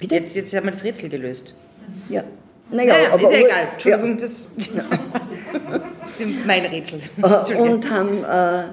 Jetzt, 0.00 0.36
jetzt 0.36 0.54
haben 0.54 0.64
wir 0.64 0.72
das 0.72 0.84
Rätsel 0.84 1.08
gelöst. 1.08 1.54
Ja. 2.08 2.24
Naja, 2.70 2.94
naja 2.94 3.12
aber. 3.12 3.22
Ist 3.22 3.32
ja 3.32 3.46
egal. 3.46 3.68
Entschuldigung, 3.72 4.10
ja. 4.10 4.16
das. 4.16 4.48
ist 6.18 6.46
mein 6.46 6.64
Rätsel. 6.64 7.00
und 7.58 7.90
haben, 7.90 8.24
äh, 8.24 8.64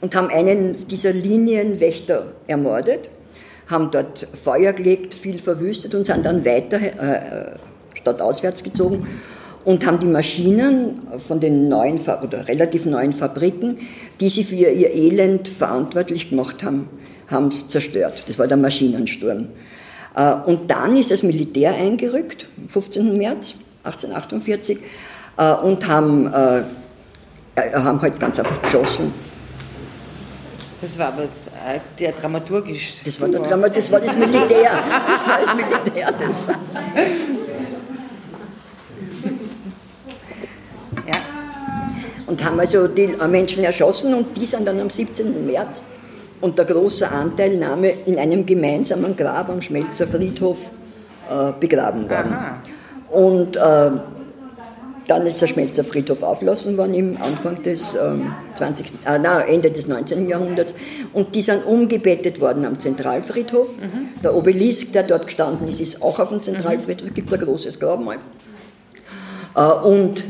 und 0.00 0.14
haben 0.14 0.28
einen 0.30 0.86
dieser 0.88 1.12
Linienwächter 1.12 2.34
ermordet, 2.46 3.10
haben 3.66 3.90
dort 3.90 4.26
Feuer 4.42 4.72
gelegt, 4.72 5.14
viel 5.14 5.38
verwüstet 5.38 5.94
und 5.94 6.06
sind 6.06 6.24
dann 6.24 6.44
weiter 6.44 6.78
äh, 6.80 7.56
stadtauswärts 7.94 8.62
gezogen 8.62 9.06
und 9.64 9.84
haben 9.86 10.00
die 10.00 10.06
Maschinen 10.06 11.02
von 11.26 11.40
den 11.40 11.68
neuen 11.68 12.00
oder 12.00 12.48
relativ 12.48 12.86
neuen 12.86 13.12
Fabriken, 13.12 13.78
die 14.20 14.30
sie 14.30 14.44
für 14.44 14.54
ihr 14.54 14.94
Elend 14.94 15.48
verantwortlich 15.48 16.30
gemacht 16.30 16.62
haben, 16.62 16.88
haben 17.28 17.48
es 17.48 17.68
zerstört. 17.68 18.24
Das 18.26 18.38
war 18.38 18.46
der 18.46 18.56
Maschinensturm. 18.56 19.48
Äh, 20.14 20.34
und 20.46 20.70
dann 20.70 20.96
ist 20.96 21.10
das 21.10 21.22
Militär 21.22 21.74
eingerückt, 21.74 22.46
am 22.56 22.68
15. 22.68 23.16
März 23.16 23.54
1848, 23.84 24.78
äh, 25.36 25.52
und 25.54 25.86
haben, 25.86 26.26
äh, 26.26 26.62
haben 27.74 28.00
halt 28.02 28.18
ganz 28.18 28.38
einfach 28.38 28.60
geschossen. 28.62 29.12
Das 30.80 30.96
war 30.96 31.08
aber 31.08 31.24
das, 31.24 31.50
der 31.98 32.12
dramaturgisch. 32.12 33.02
Das 33.04 33.20
war, 33.20 33.28
der 33.28 33.40
Drama, 33.40 33.68
das 33.68 33.90
war 33.90 34.00
das 34.00 34.14
Militär. 34.14 34.70
Das 34.70 35.26
war 35.26 35.38
das 35.44 35.54
Militär. 35.56 36.12
Das. 36.12 36.48
Ja. 41.04 41.16
Und 42.26 42.44
haben 42.44 42.60
also 42.60 42.86
die 42.86 43.08
Menschen 43.28 43.64
erschossen 43.64 44.14
und 44.14 44.36
die 44.36 44.46
sind 44.46 44.68
dann 44.68 44.78
am 44.78 44.88
17. 44.88 45.44
März 45.44 45.82
unter 46.40 46.64
großer 46.64 47.10
Anteilnahme 47.10 47.90
in 48.06 48.18
einem 48.18 48.46
gemeinsamen 48.46 49.16
Grab 49.16 49.48
am 49.48 49.60
Schmelzer 49.60 50.06
Friedhof 50.06 50.58
äh, 51.30 51.52
begraben 51.58 52.08
worden. 52.08 52.32
Aha. 52.32 52.62
Und 53.10 53.56
äh, 53.56 53.90
dann 55.08 55.26
ist 55.26 55.40
der 55.40 55.46
Schmelzer 55.46 55.84
Friedhof 55.84 56.22
aufgelassen 56.22 56.76
worden 56.76 56.92
im 56.92 57.16
Anfang 57.16 57.62
des 57.62 57.94
ähm, 57.94 58.32
20. 58.54 58.86
Äh, 59.06 59.18
na, 59.18 59.40
Ende 59.40 59.70
des 59.70 59.88
19. 59.88 60.28
Jahrhunderts. 60.28 60.74
Und 61.14 61.34
die 61.34 61.42
sind 61.42 61.64
umgebettet 61.64 62.40
worden 62.40 62.66
am 62.66 62.78
Zentralfriedhof. 62.78 63.68
Mhm. 63.78 64.20
Der 64.22 64.34
Obelisk, 64.34 64.92
der 64.92 65.04
dort 65.04 65.26
gestanden 65.26 65.66
ist, 65.66 65.80
ist 65.80 66.02
auch 66.02 66.18
auf 66.18 66.28
dem 66.28 66.42
Zentralfriedhof. 66.42 67.08
Da 67.08 67.14
gibt 67.14 67.32
es 67.32 67.38
ein 67.38 67.44
großes 67.44 67.80
Grabmal. 67.80 68.18
Äh, 69.56 69.60
und 69.60 70.22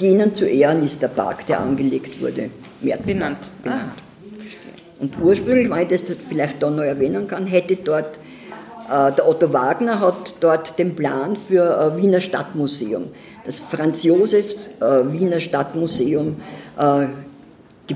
denen 0.00 0.34
zu 0.34 0.46
Ehren 0.46 0.84
ist 0.84 1.02
der 1.02 1.08
Park, 1.08 1.46
der 1.46 1.60
angelegt 1.60 2.20
wurde, 2.20 2.50
März 2.82 3.06
benannt. 3.06 3.50
benannt. 3.62 3.82
Ah. 3.82 4.07
Und 5.00 5.14
ursprünglich, 5.22 5.70
weil 5.70 5.82
ich 5.84 6.02
das 6.02 6.16
vielleicht 6.28 6.62
da 6.62 6.70
noch 6.70 6.82
erwähnen 6.82 7.26
kann, 7.26 7.46
hätte 7.46 7.76
dort, 7.76 8.18
äh, 8.90 9.12
der 9.12 9.28
Otto 9.28 9.52
Wagner 9.52 10.00
hat 10.00 10.34
dort 10.40 10.78
den 10.78 10.96
Plan 10.96 11.36
für 11.36 11.94
äh, 11.96 12.02
Wiener 12.02 12.20
Stadtmuseum, 12.20 13.08
das 13.46 13.60
Franz 13.60 14.02
Josefs 14.02 14.70
äh, 14.80 15.12
Wiener 15.12 15.40
Stadtmuseum 15.40 16.36
äh, 16.78 17.06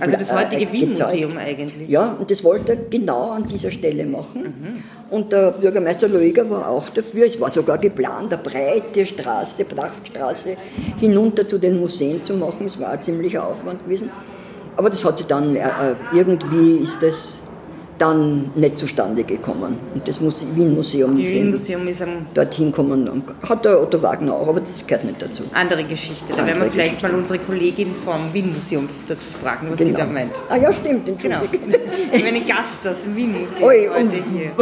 also 0.01 0.17
das 0.17 0.33
heutige 0.33 0.65
äh, 0.65 0.73
Wien-Museum 0.73 1.37
eigentlich. 1.37 1.89
Ja, 1.89 2.13
und 2.13 2.31
das 2.31 2.43
wollte 2.43 2.73
er 2.73 2.77
genau 2.77 3.33
an 3.33 3.47
dieser 3.47 3.71
Stelle 3.71 4.07
machen. 4.07 4.43
Mhm. 4.43 4.83
Und 5.11 5.33
der 5.33 5.53
Bürgermeister 5.53 6.09
Lueger 6.09 6.49
war 6.49 6.69
auch 6.69 6.89
dafür. 6.89 7.27
Es 7.27 7.39
war 7.39 7.51
sogar 7.51 7.79
geplant, 7.79 8.33
eine 8.33 8.43
breite 8.43 9.05
Straße, 9.05 9.65
Prachtstraße 9.65 10.57
hinunter 10.99 11.47
zu 11.47 11.59
den 11.59 11.79
Museen 11.79 12.25
zu 12.25 12.35
machen. 12.35 12.67
Es 12.67 12.81
war 12.81 12.89
ein 12.89 13.03
ziemlicher 13.03 13.47
Aufwand 13.47 13.85
gewesen. 13.85 14.11
Aber 14.77 14.91
das 14.91 15.05
hat 15.05 15.19
sich 15.19 15.27
dann, 15.27 15.57
äh, 15.57 15.69
irgendwie 16.13 16.79
ist 16.79 17.03
das 17.03 17.43
dann 18.03 18.51
nicht 18.57 18.79
zustande 18.79 19.23
gekommen. 19.23 19.79
Und 19.95 20.09
das 20.09 20.21
Wien-Museum 20.21 21.19
ist, 21.19 21.29
Wien 21.29 21.55
-Museum 21.55 21.87
ist 21.87 22.03
dorthin 22.35 22.73
gekommen. 22.73 23.23
Hat 23.49 23.65
der 23.65 23.81
Otto 23.81 24.03
Wagner 24.03 24.35
auch, 24.35 24.49
aber 24.49 24.59
das 24.61 24.85
gehört 24.85 25.05
nicht 25.05 25.23
dazu. 25.23 25.45
Andere 25.55 25.85
Geschichte. 25.85 26.33
Da 26.33 26.39
Andere 26.39 26.47
werden 26.49 26.63
wir 26.65 26.71
vielleicht 26.73 26.95
Geschichte. 26.95 27.13
mal 27.13 27.19
unsere 27.19 27.39
Kollegin 27.39 27.95
vom 28.05 28.33
Wien-Museum 28.33 28.89
dazu 29.07 29.31
fragen, 29.41 29.69
was 29.71 29.79
genau. 29.79 29.91
sie 29.91 29.97
da 29.97 30.07
meint. 30.07 30.33
Ah 30.49 30.57
ja, 30.57 30.73
stimmt. 30.73 31.07
Genau. 31.07 31.41
Wir 31.53 32.19
haben 32.19 32.27
einen 32.27 32.47
Gast 32.47 32.89
aus 32.89 33.01
dem 33.01 33.15
Wien-Museum 33.15 33.69
heute 33.69 34.23
hier. 34.33 34.53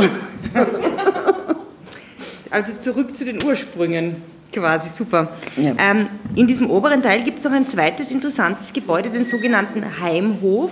also 2.50 2.72
zurück 2.80 3.16
zu 3.16 3.24
den 3.24 3.42
Ursprüngen. 3.42 4.16
Quasi, 4.52 4.88
super. 4.88 5.32
Ja. 5.56 5.74
Ähm, 5.78 6.06
in 6.34 6.46
diesem 6.46 6.70
oberen 6.70 7.02
Teil 7.02 7.22
gibt 7.22 7.38
es 7.38 7.44
noch 7.44 7.52
ein 7.52 7.68
zweites 7.68 8.10
interessantes 8.10 8.72
Gebäude, 8.72 9.10
den 9.10 9.24
sogenannten 9.24 10.00
Heimhof. 10.00 10.70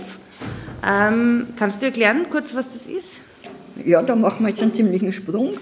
Ähm, 0.86 1.46
kannst 1.56 1.82
du 1.82 1.86
erklären 1.86 2.26
kurz, 2.30 2.54
was 2.54 2.72
das 2.72 2.86
ist? 2.86 3.20
Ja, 3.84 4.02
da 4.02 4.16
machen 4.16 4.44
wir 4.44 4.50
jetzt 4.50 4.62
einen 4.62 4.74
ziemlichen 4.74 5.12
Sprung. 5.12 5.54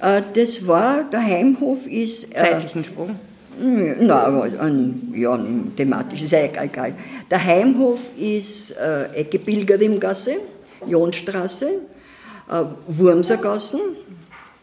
Äh, 0.00 0.22
das 0.34 0.66
war, 0.66 1.04
der 1.04 1.22
Heimhof 1.22 1.86
ist... 1.86 2.32
Äh, 2.34 2.38
Zeitlichen 2.38 2.84
Sprung? 2.84 3.18
Nein, 3.58 4.10
aber 4.10 4.44
ein, 4.60 5.12
ja, 5.14 5.38
thematisch 5.76 6.22
ist 6.22 6.32
ja 6.32 6.40
egal. 6.40 6.94
Der 7.30 7.44
Heimhof 7.44 8.00
ist 8.18 8.72
äh, 8.72 9.04
Ecke 9.14 9.38
Pilgerimgasse, 9.38 10.36
Jonstraße, 10.86 11.66
äh, 12.50 12.64
Wurmsergassen, 12.88 13.80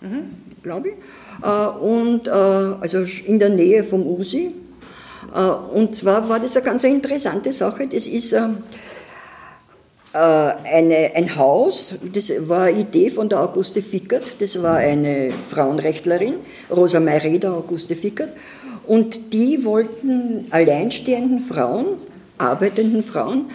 mhm. 0.02 0.36
glaube 0.62 0.89
ich. 0.89 0.95
Äh, 1.41 1.67
und, 1.84 2.28
äh, 2.28 2.32
also 2.32 3.04
in 3.26 3.39
der 3.39 3.50
Nähe 3.50 3.84
vom 3.84 4.06
Usi. 4.06 4.52
Äh, 5.34 5.39
und 5.39 5.96
zwar 5.96 6.28
war 6.30 6.39
das 6.39 6.56
eine 6.56 6.65
ganz 6.65 6.84
interessante 6.84 7.52
Sache. 7.52 7.88
Das 7.88 8.08
ist 8.08 8.36
eine, 10.13 11.12
ein 11.15 11.36
Haus, 11.38 11.96
das 12.13 12.34
war 12.50 12.63
eine 12.63 12.82
Idee 12.82 13.10
von 13.10 13.30
der 13.30 13.39
Auguste 13.39 13.82
Fickert, 13.82 14.41
das 14.41 14.62
war 14.62 14.76
eine 14.76 15.32
Frauenrechtlerin, 15.50 16.34
Rosa 16.70 17.00
Mayreda 17.00 17.54
Auguste 17.54 17.96
Fickert, 17.96 18.32
und 18.86 19.32
die 19.32 19.63
wollten 19.63 20.48
alleinstehenden 20.50 21.39
Frauen, 21.39 21.86
arbeitenden 22.38 23.04
Frauen, 23.06 23.52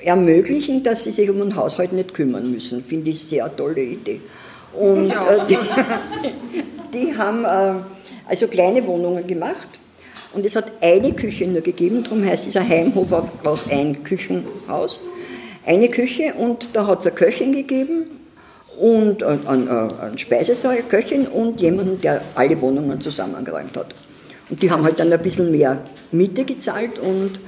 ermöglichen, 0.00 0.82
dass 0.82 1.04
sie 1.04 1.12
sich 1.12 1.30
um 1.30 1.40
ein 1.42 1.54
Haushalt 1.54 1.92
nicht 1.92 2.12
kümmern 2.12 2.50
müssen. 2.50 2.82
Finde 2.82 3.10
ich 3.10 3.20
sehr 3.20 3.54
tolle 3.54 3.82
Idee. 3.82 4.20
Und 4.72 5.10
äh, 5.10 5.14
die, 5.48 5.58
die, 6.94 7.16
haben 7.16 7.44
äh, 7.44 7.82
also 8.28 8.46
kleine 8.46 8.86
Wohnungen 8.86 9.26
gemacht. 9.26 9.68
Und 10.32 10.46
es 10.46 10.54
hat 10.54 10.70
eine 10.80 11.12
Küche 11.12 11.46
nur 11.46 11.60
gegeben, 11.60 12.04
darum 12.04 12.24
heißt 12.24 12.46
dieser 12.46 12.66
Heimhof 12.66 13.12
auch 13.12 13.58
ein 13.68 14.04
Küchenhaus. 14.04 15.00
Eine 15.66 15.88
Küche 15.88 16.34
und 16.34 16.68
da 16.72 16.86
hat 16.86 17.00
es 17.00 17.06
eine 17.06 17.16
Köchin 17.16 17.52
gegeben 17.52 18.06
und 18.78 19.22
einen, 19.22 19.68
einen 19.68 20.18
Speisesaal, 20.18 20.74
eine 20.74 20.82
Köchin 20.84 21.26
und 21.26 21.60
jemanden, 21.60 22.00
der 22.00 22.22
alle 22.36 22.60
Wohnungen 22.60 23.00
zusammengeräumt 23.00 23.76
hat. 23.76 23.94
Und 24.48 24.62
die 24.62 24.70
haben 24.70 24.84
halt 24.84 24.98
dann 24.98 25.12
ein 25.12 25.22
bisschen 25.22 25.50
mehr 25.50 25.82
Miete 26.12 26.44
gezahlt 26.44 26.98
und 26.98 27.40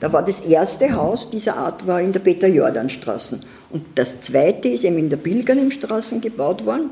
da 0.00 0.12
war 0.12 0.24
das 0.24 0.40
erste 0.40 0.92
Haus 0.94 1.30
dieser 1.30 1.56
Art 1.56 1.86
war 1.86 2.00
in 2.00 2.12
der 2.12 2.20
Peter-Jordan-Straße. 2.20 3.38
Und 3.72 3.84
das 3.94 4.20
zweite 4.20 4.68
ist 4.68 4.84
eben 4.84 4.98
in 4.98 5.08
der 5.10 5.16
Pilgerimstraße 5.16 6.20
gebaut 6.20 6.64
worden. 6.66 6.90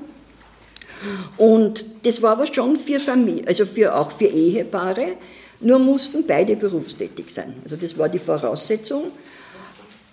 Und 1.36 1.84
das 2.04 2.20
war 2.20 2.32
aber 2.32 2.46
schon 2.46 2.76
für 2.78 2.98
Familie, 2.98 3.46
also 3.46 3.64
für, 3.64 3.94
auch 3.94 4.12
für 4.12 4.26
Ehepaare, 4.26 5.16
nur 5.60 5.78
mussten 5.78 6.26
beide 6.26 6.56
berufstätig 6.56 7.32
sein. 7.32 7.54
Also 7.62 7.76
das 7.76 7.96
war 7.96 8.08
die 8.08 8.18
Voraussetzung. 8.18 9.04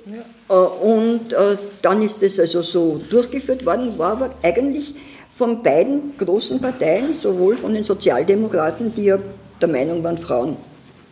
Ja. 0.05 0.55
Äh, 0.55 0.67
und 0.85 1.33
äh, 1.33 1.57
dann 1.81 2.01
ist 2.01 2.21
das 2.21 2.39
also 2.39 2.61
so 2.61 3.01
durchgeführt 3.09 3.65
worden, 3.65 3.97
war 3.97 4.13
aber 4.13 4.35
eigentlich 4.43 4.93
von 5.35 5.61
beiden 5.61 6.17
großen 6.17 6.59
Parteien, 6.59 7.13
sowohl 7.13 7.57
von 7.57 7.73
den 7.73 7.83
Sozialdemokraten, 7.83 8.93
die 8.95 9.05
ja 9.05 9.19
der 9.61 9.67
Meinung 9.67 10.03
waren, 10.03 10.17
Frauen 10.17 10.57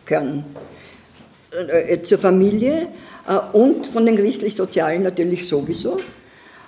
gehören 0.04 0.44
äh, 1.50 2.00
zur 2.02 2.18
Familie, 2.18 2.88
und 3.52 3.86
von 3.86 4.06
den 4.06 4.16
christlich-sozialen 4.16 5.02
natürlich 5.02 5.48
sowieso. 5.48 5.96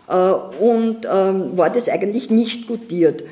Äh, 0.08 0.14
und 0.14 1.06
ähm, 1.10 1.56
war 1.56 1.70
das 1.70 1.88
eigentlich 1.88 2.30
nicht 2.30 2.66
gutiert. 2.66 3.24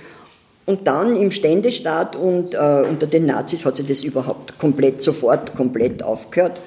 Und 0.66 0.86
dann 0.86 1.16
im 1.16 1.30
Ständestaat 1.30 2.16
und 2.16 2.54
äh, 2.54 2.84
unter 2.88 3.06
den 3.06 3.26
Nazis 3.26 3.64
hat 3.64 3.76
sich 3.76 3.86
das 3.86 4.02
überhaupt 4.02 4.58
komplett, 4.58 5.00
sofort 5.00 5.54
komplett 5.54 6.02
aufgehört. 6.02 6.60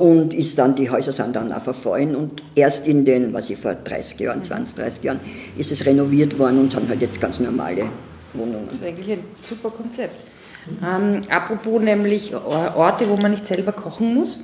und 0.00 0.34
ist 0.34 0.58
dann, 0.58 0.74
die 0.74 0.90
Häuser 0.90 1.12
sind 1.12 1.36
dann 1.36 1.52
auch 1.52 1.62
verfallen 1.62 2.16
und 2.16 2.42
erst 2.56 2.88
in 2.88 3.04
den, 3.04 3.32
was 3.32 3.50
ich 3.50 3.56
vor 3.56 3.74
30 3.74 4.18
Jahren, 4.18 4.42
20, 4.42 4.76
30 4.76 5.04
Jahren, 5.04 5.20
ist 5.56 5.70
es 5.70 5.86
renoviert 5.86 6.36
worden 6.40 6.58
und 6.58 6.74
haben 6.74 6.88
halt 6.88 7.00
jetzt 7.00 7.20
ganz 7.20 7.38
normale 7.38 7.84
Wohnungen. 8.34 8.66
Das 8.66 8.80
ist 8.80 8.84
eigentlich 8.84 9.12
ein 9.12 9.24
super 9.48 9.70
Konzept. 9.70 10.16
Ähm, 10.82 11.20
apropos 11.30 11.80
nämlich 11.80 12.34
Orte, 12.34 13.08
wo 13.08 13.16
man 13.16 13.30
nicht 13.30 13.46
selber 13.46 13.70
kochen 13.70 14.12
muss. 14.12 14.40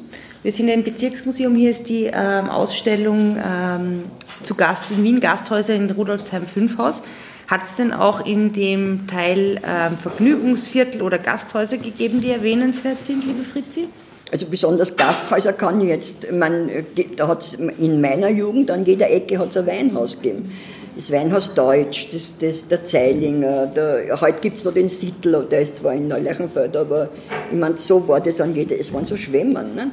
Wir 0.47 0.53
sind 0.53 0.69
im 0.69 0.85
Bezirksmuseum, 0.85 1.57
hier 1.57 1.73
ist 1.73 1.89
die 1.89 2.05
ähm, 2.05 2.49
Ausstellung 2.49 3.37
ähm, 3.37 4.05
zu 4.45 4.55
Gast 4.55 4.93
in 4.93 5.03
Wien, 5.03 5.19
Gasthäuser 5.19 5.75
in 5.75 5.91
Rudolfsheim 5.91 6.47
5 6.47 6.79
Haus. 6.79 7.03
Hat 7.49 7.65
es 7.65 7.75
denn 7.75 7.93
auch 7.93 8.25
in 8.25 8.53
dem 8.53 9.09
Teil 9.09 9.61
ähm, 9.67 9.99
Vergnügungsviertel 9.99 11.03
oder 11.03 11.19
Gasthäuser 11.19 11.79
gegeben, 11.79 12.21
die 12.21 12.31
erwähnenswert 12.31 13.03
sind, 13.03 13.25
liebe 13.27 13.43
Fritzi? 13.43 13.89
Also 14.31 14.47
besonders 14.47 14.97
Gasthäuser 14.97 15.53
kann 15.53 15.81
jetzt, 15.81 16.31
man, 16.31 16.71
da 17.17 17.27
hat 17.27 17.55
in 17.81 18.01
meiner 18.01 18.29
Jugend 18.29 18.71
an 18.71 18.85
jeder 18.85 19.11
Ecke 19.11 19.41
hat 19.41 19.49
es 19.49 19.57
ein 19.57 19.67
Weinhaus 19.67 20.23
gegeben. 20.23 20.53
das 20.95 21.11
Weinhaus 21.11 21.55
Deutsch, 21.55 22.11
das, 22.13 22.39
das, 22.39 22.69
der 22.69 22.85
Zeilinger, 22.85 23.67
der, 23.67 24.21
heute 24.21 24.39
gibt 24.43 24.59
es 24.59 24.65
noch 24.65 24.75
den 24.75 24.91
Sittler, 24.91 25.43
der 25.43 25.63
ist 25.63 25.79
zwar 25.79 25.95
in 25.95 26.07
Neuleichenfeld, 26.07 26.77
aber 26.77 27.09
ich 27.51 27.59
meine, 27.59 27.77
so 27.79 28.07
war 28.07 28.21
das 28.21 28.41
an 28.41 28.55
jeder, 28.55 28.79
es 28.79 28.93
waren 28.93 29.07
so 29.07 29.17
Schwämmen. 29.17 29.75
Ne? 29.75 29.91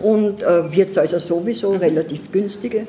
Und 0.00 0.42
äh, 0.42 0.72
wird 0.72 0.96
also 0.96 1.18
sowieso 1.18 1.72
relativ 1.72 2.32
günstige. 2.32 2.86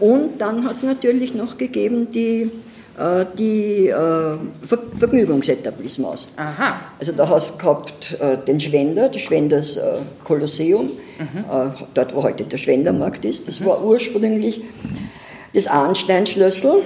Und 0.00 0.38
dann 0.38 0.64
hat 0.64 0.76
es 0.76 0.82
natürlich 0.82 1.34
noch 1.34 1.56
gegeben 1.56 2.10
die, 2.10 2.50
äh, 2.98 3.24
die 3.38 3.88
äh, 3.88 3.92
Ver 3.92 4.78
Vergnügungsetablissements. 4.98 6.26
Aha. 6.36 6.80
Also 6.98 7.12
da 7.12 7.28
hast 7.28 7.54
du 7.54 7.58
gehabt 7.58 8.16
äh, 8.20 8.38
den 8.38 8.60
Schwender, 8.60 9.08
das 9.08 9.22
Schwenders 9.22 9.76
äh, 9.76 9.98
Kolosseum, 10.24 10.86
mhm. 11.18 11.38
Äh, 11.38 11.70
dort 11.94 12.14
wo 12.14 12.22
heute 12.22 12.44
der 12.44 12.56
Schwendermarkt 12.56 13.24
ist. 13.24 13.46
Das 13.46 13.60
mhm. 13.60 13.66
war 13.66 13.84
ursprünglich 13.84 14.62
das 15.52 15.68
Arnstein-Schlössl 15.68 16.82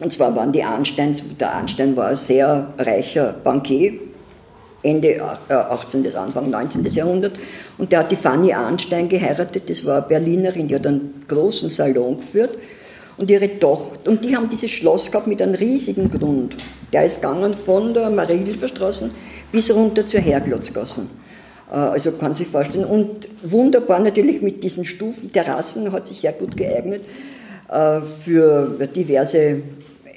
und 0.00 0.12
zwar 0.12 0.36
waren 0.36 0.52
die 0.52 0.62
Arnsteins, 0.62 1.24
der 1.38 1.54
Arnstein 1.54 1.96
war 1.96 2.08
ein 2.08 2.16
sehr 2.16 2.74
reicher 2.78 3.32
Bankier, 3.32 3.94
Ende 4.82 5.20
18. 5.48 6.02
bis 6.02 6.14
Anfang 6.14 6.50
19. 6.50 6.84
Jahrhundert. 6.86 7.32
Und 7.78 7.92
der 7.92 8.00
hat 8.00 8.10
die 8.10 8.16
Fanny 8.16 8.52
Arnstein 8.52 9.08
geheiratet, 9.08 9.68
das 9.68 9.84
war 9.84 9.98
eine 9.98 10.06
Berlinerin, 10.06 10.68
die 10.68 10.74
hat 10.74 10.86
einen 10.86 11.24
großen 11.28 11.68
Salon 11.68 12.18
geführt. 12.18 12.56
Und 13.16 13.30
ihre 13.30 13.58
Tochter, 13.58 14.10
und 14.10 14.24
die 14.24 14.36
haben 14.36 14.50
dieses 14.50 14.70
Schloss 14.70 15.10
gehabt 15.10 15.26
mit 15.26 15.40
einem 15.40 15.54
riesigen 15.54 16.10
Grund. 16.10 16.56
Der 16.92 17.06
ist 17.06 17.22
gegangen 17.22 17.54
von 17.54 17.94
der 17.94 18.10
Marie-Hilfer-Straße 18.10 19.10
bis 19.50 19.74
runter 19.74 20.04
zur 20.06 20.20
Herglotzgassen. 20.20 21.08
Äh, 21.70 21.74
also 21.74 22.12
kann 22.12 22.34
sich 22.34 22.46
vorstellen. 22.46 22.84
Und 22.84 23.28
wunderbar 23.42 24.00
natürlich 24.00 24.42
mit 24.42 24.62
diesen 24.62 24.84
Stufen, 24.84 25.32
Terrassen, 25.32 25.90
hat 25.92 26.06
sich 26.06 26.20
sehr 26.20 26.32
gut 26.32 26.56
geeignet 26.56 27.02
äh, 27.68 28.00
für 28.24 28.86
diverse 28.94 29.38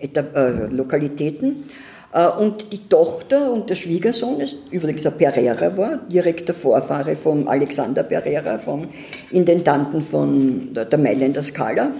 äh, 0.01 0.65
Lokalitäten. 0.69 1.65
Äh, 2.13 2.27
und 2.27 2.71
die 2.71 2.87
Tochter 2.87 3.51
und 3.51 3.69
der 3.69 3.75
Schwiegersohn 3.75 4.39
ist 4.39 4.57
übrigens 4.71 5.05
ein 5.05 5.17
Pereira 5.17 5.75
war, 5.77 5.99
direkter 6.09 6.53
Vorfahre 6.53 7.15
von 7.15 7.47
Alexander 7.47 8.03
Pereira, 8.03 8.57
vom 8.57 8.87
Intendanten 9.31 10.01
von 10.03 10.73
der 10.73 10.97
Mailänder 10.97 11.43
Skala. 11.43 11.91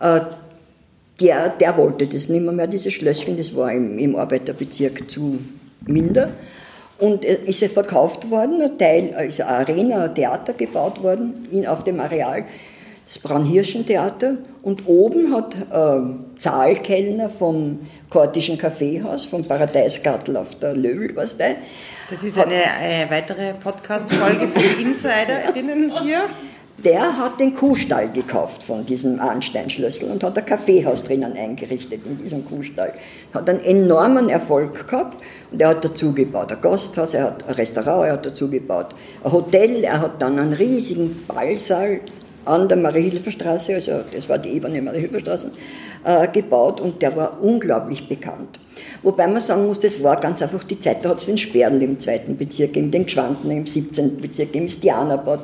Äh, 0.00 0.20
der, 1.20 1.50
der 1.50 1.76
wollte 1.76 2.06
das 2.06 2.28
nicht 2.28 2.42
mehr, 2.42 2.52
mehr, 2.52 2.66
dieses 2.66 2.92
Schlösschen, 2.94 3.36
das 3.36 3.54
war 3.54 3.72
im, 3.72 3.98
im 3.98 4.16
Arbeiterbezirk 4.16 5.10
zu 5.10 5.38
minder. 5.86 6.30
Und 6.98 7.24
ist 7.24 7.62
er 7.62 7.68
verkauft 7.68 8.30
worden, 8.30 8.62
ein 8.62 8.78
Teil, 8.78 9.12
also 9.16 9.42
eine 9.42 9.52
Arena, 9.52 10.04
ein 10.04 10.14
Theater 10.14 10.52
gebaut 10.52 11.02
worden 11.02 11.48
in, 11.50 11.66
auf 11.66 11.84
dem 11.84 11.98
Areal 12.00 12.44
das 13.12 13.18
Braunhirschentheater 13.18 14.38
und 14.62 14.86
oben 14.86 15.34
hat 15.34 15.54
äh, 15.54 16.38
Zahlkellner 16.38 17.28
vom 17.28 17.80
Kortischen 18.08 18.56
Kaffeehaus, 18.56 19.26
vom 19.26 19.44
Paradeisgartel 19.44 20.38
auf 20.38 20.54
der 20.54 20.74
Löwel, 20.74 21.14
was 21.14 21.36
da. 21.36 21.44
Das 22.08 22.24
ist 22.24 22.38
eine, 22.38 22.54
eine 22.54 23.10
weitere 23.10 23.52
Podcast-Folge 23.52 24.48
für 24.48 24.60
die 24.60 24.82
Insiderinnen 24.82 25.92
hier. 26.02 26.22
Der 26.82 27.18
hat 27.18 27.38
den 27.38 27.54
Kuhstall 27.54 28.08
gekauft 28.08 28.62
von 28.62 28.86
diesem 28.86 29.20
Arnstein-Schlüssel 29.20 30.10
und 30.10 30.24
hat 30.24 30.38
ein 30.38 30.46
Kaffeehaus 30.46 31.04
drinnen 31.04 31.36
eingerichtet 31.36 32.00
in 32.06 32.16
diesem 32.16 32.46
Kuhstall. 32.46 32.94
Hat 33.34 33.48
einen 33.48 33.62
enormen 33.62 34.30
Erfolg 34.30 34.88
gehabt 34.88 35.22
und 35.50 35.60
er 35.60 35.68
hat 35.68 35.84
dazu 35.84 36.12
gebaut 36.12 36.50
ein 36.50 36.60
Gasthaus, 36.62 37.12
er 37.12 37.24
hat 37.24 37.46
ein 37.46 37.54
Restaurant, 37.54 38.06
er 38.06 38.12
hat 38.14 38.24
dazu 38.24 38.48
gebaut 38.48 38.94
ein 39.22 39.32
Hotel, 39.32 39.84
er 39.84 40.00
hat 40.00 40.22
dann 40.22 40.38
einen 40.38 40.54
riesigen 40.54 41.24
Ballsaal 41.28 42.00
an 42.44 42.68
der 42.68 42.76
Marie-Hilfer-Straße, 42.76 43.74
also 43.74 44.00
das 44.12 44.28
war 44.28 44.38
die 44.38 44.50
ebene 44.50 44.82
Marie-Hilfer-Straße, 44.82 45.52
äh, 46.04 46.28
gebaut 46.28 46.80
und 46.80 47.02
der 47.02 47.16
war 47.16 47.42
unglaublich 47.42 48.08
bekannt. 48.08 48.60
Wobei 49.02 49.26
man 49.26 49.40
sagen 49.40 49.66
muss, 49.66 49.80
das 49.80 50.02
war 50.02 50.18
ganz 50.18 50.42
einfach 50.42 50.64
die 50.64 50.78
Zeit, 50.78 51.04
da 51.04 51.10
hat 51.10 51.20
es 51.20 51.26
den 51.26 51.38
Sperrl 51.38 51.82
im 51.82 51.98
zweiten 51.98 52.36
Bezirk, 52.36 52.72
gegeben, 52.72 52.90
den 52.90 53.06
Gschwanden 53.06 53.50
im 53.50 53.66
17. 53.66 54.20
Bezirk, 54.20 54.54
im 54.54 54.68
Stianerbad. 54.68 55.40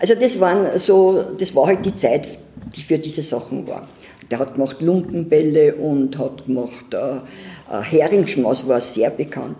Also 0.00 0.14
das, 0.14 0.38
waren 0.40 0.78
so, 0.78 1.24
das 1.38 1.54
war 1.54 1.66
halt 1.66 1.84
die 1.84 1.94
Zeit, 1.94 2.28
die 2.76 2.82
für 2.82 2.98
diese 2.98 3.22
Sachen 3.22 3.66
war. 3.66 3.88
Der 4.30 4.38
hat 4.38 4.54
gemacht 4.54 4.82
Lumpenbälle 4.82 5.74
und 5.76 6.18
hat 6.18 6.46
gemacht 6.46 6.92
äh, 6.92 7.16
äh 7.70 7.82
Heringsschmaus, 7.82 8.68
war 8.68 8.80
sehr 8.80 9.10
bekannt. 9.10 9.56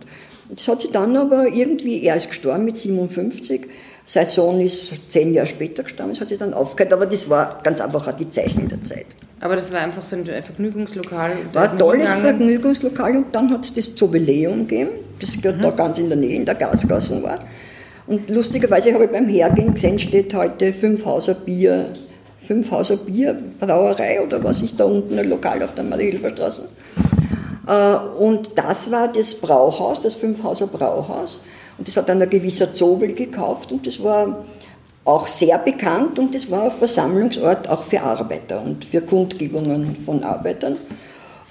Das 0.51 0.67
hat 0.69 0.83
sich 0.83 0.91
dann 0.91 1.17
aber 1.17 1.49
irgendwie, 1.49 2.03
er 2.03 2.17
ist 2.17 2.29
gestorben 2.29 2.65
mit 2.65 2.77
57, 2.77 3.67
sein 4.09 4.25
Sohn 4.25 4.59
ist 4.63 5.11
zehn 5.11 5.35
Jahre 5.35 5.47
später 5.47 5.83
gestorben, 5.83 6.13
es 6.13 6.21
hat 6.21 6.31
sich 6.31 6.39
dann 6.39 6.55
aufgehört, 6.55 6.95
aber 6.95 7.05
das 7.05 7.29
war 7.29 7.61
ganz 7.63 7.79
einfach 7.79 8.09
auch 8.09 8.13
die 8.13 8.29
Zeichen 8.29 8.67
der 8.67 8.83
Zeit. 8.83 9.05
Aber 9.41 9.55
das 9.55 9.71
war 9.71 9.81
einfach 9.81 10.03
so 10.03 10.17
ein 10.17 10.25
Vergnügungslokal? 10.25 11.33
War 11.53 11.73
ein 11.73 11.79
tolles 11.79 12.15
Vergnügungslokal 12.15 13.19
und 13.19 13.35
dann 13.35 13.51
hat 13.51 13.67
es 13.67 13.75
das 13.75 13.95
Zobeleum 13.95 14.67
gegeben, 14.67 14.91
das 15.21 15.37
mhm. 15.37 15.61
da 15.61 15.71
ganz 15.73 15.99
in 15.99 16.09
der 16.09 16.17
Nähe, 16.17 16.37
in 16.37 16.47
der 16.47 16.55
Gasgassen 16.55 17.23
war. 17.23 17.41
Und 18.07 18.31
lustigerweise 18.31 18.95
habe 18.95 19.05
ich 19.05 19.11
beim 19.11 19.29
Hergehen 19.29 19.75
gesehen, 19.75 19.99
steht 19.99 20.33
heute 20.33 20.73
Fünfhauser 20.73 21.35
Bier, 21.35 21.91
Fünfhauser 22.47 22.97
Bier 22.97 23.39
Brauerei 23.61 24.23
oder 24.23 24.43
was 24.43 24.63
ist 24.63 24.81
da 24.81 24.85
unten 24.85 25.19
ein 25.19 25.29
Lokal 25.29 25.63
auf 25.63 25.75
der 25.75 25.85
Mariehilfer 25.85 26.31
Straße. 26.31 26.69
Äh, 27.67 27.97
und 28.19 28.57
das 28.57 28.91
war 28.91 29.13
das 29.13 29.35
Brauhaus, 29.35 30.01
das 30.01 30.15
Fünfhauser 30.15 30.67
Brauhaus. 30.67 31.43
Und 31.79 31.87
das 31.87 31.97
hat 31.97 32.09
dann 32.09 32.21
ein 32.21 32.29
gewisser 32.29 32.73
Zobel 32.73 33.15
gekauft 33.15 33.73
und 33.73 33.87
das 33.87 34.03
war 34.03 34.45
auch 35.05 35.29
sehr 35.29 35.57
bekannt 35.59 36.19
und 36.19 36.35
das 36.35 36.51
war 36.51 36.65
ein 36.65 36.73
Versammlungsort 36.73 37.69
auch 37.69 37.85
für 37.85 38.03
Arbeiter 38.03 38.61
und 38.61 38.85
für 38.85 39.01
Kundgebungen 39.01 39.97
von 40.05 40.23
Arbeitern. 40.23 40.77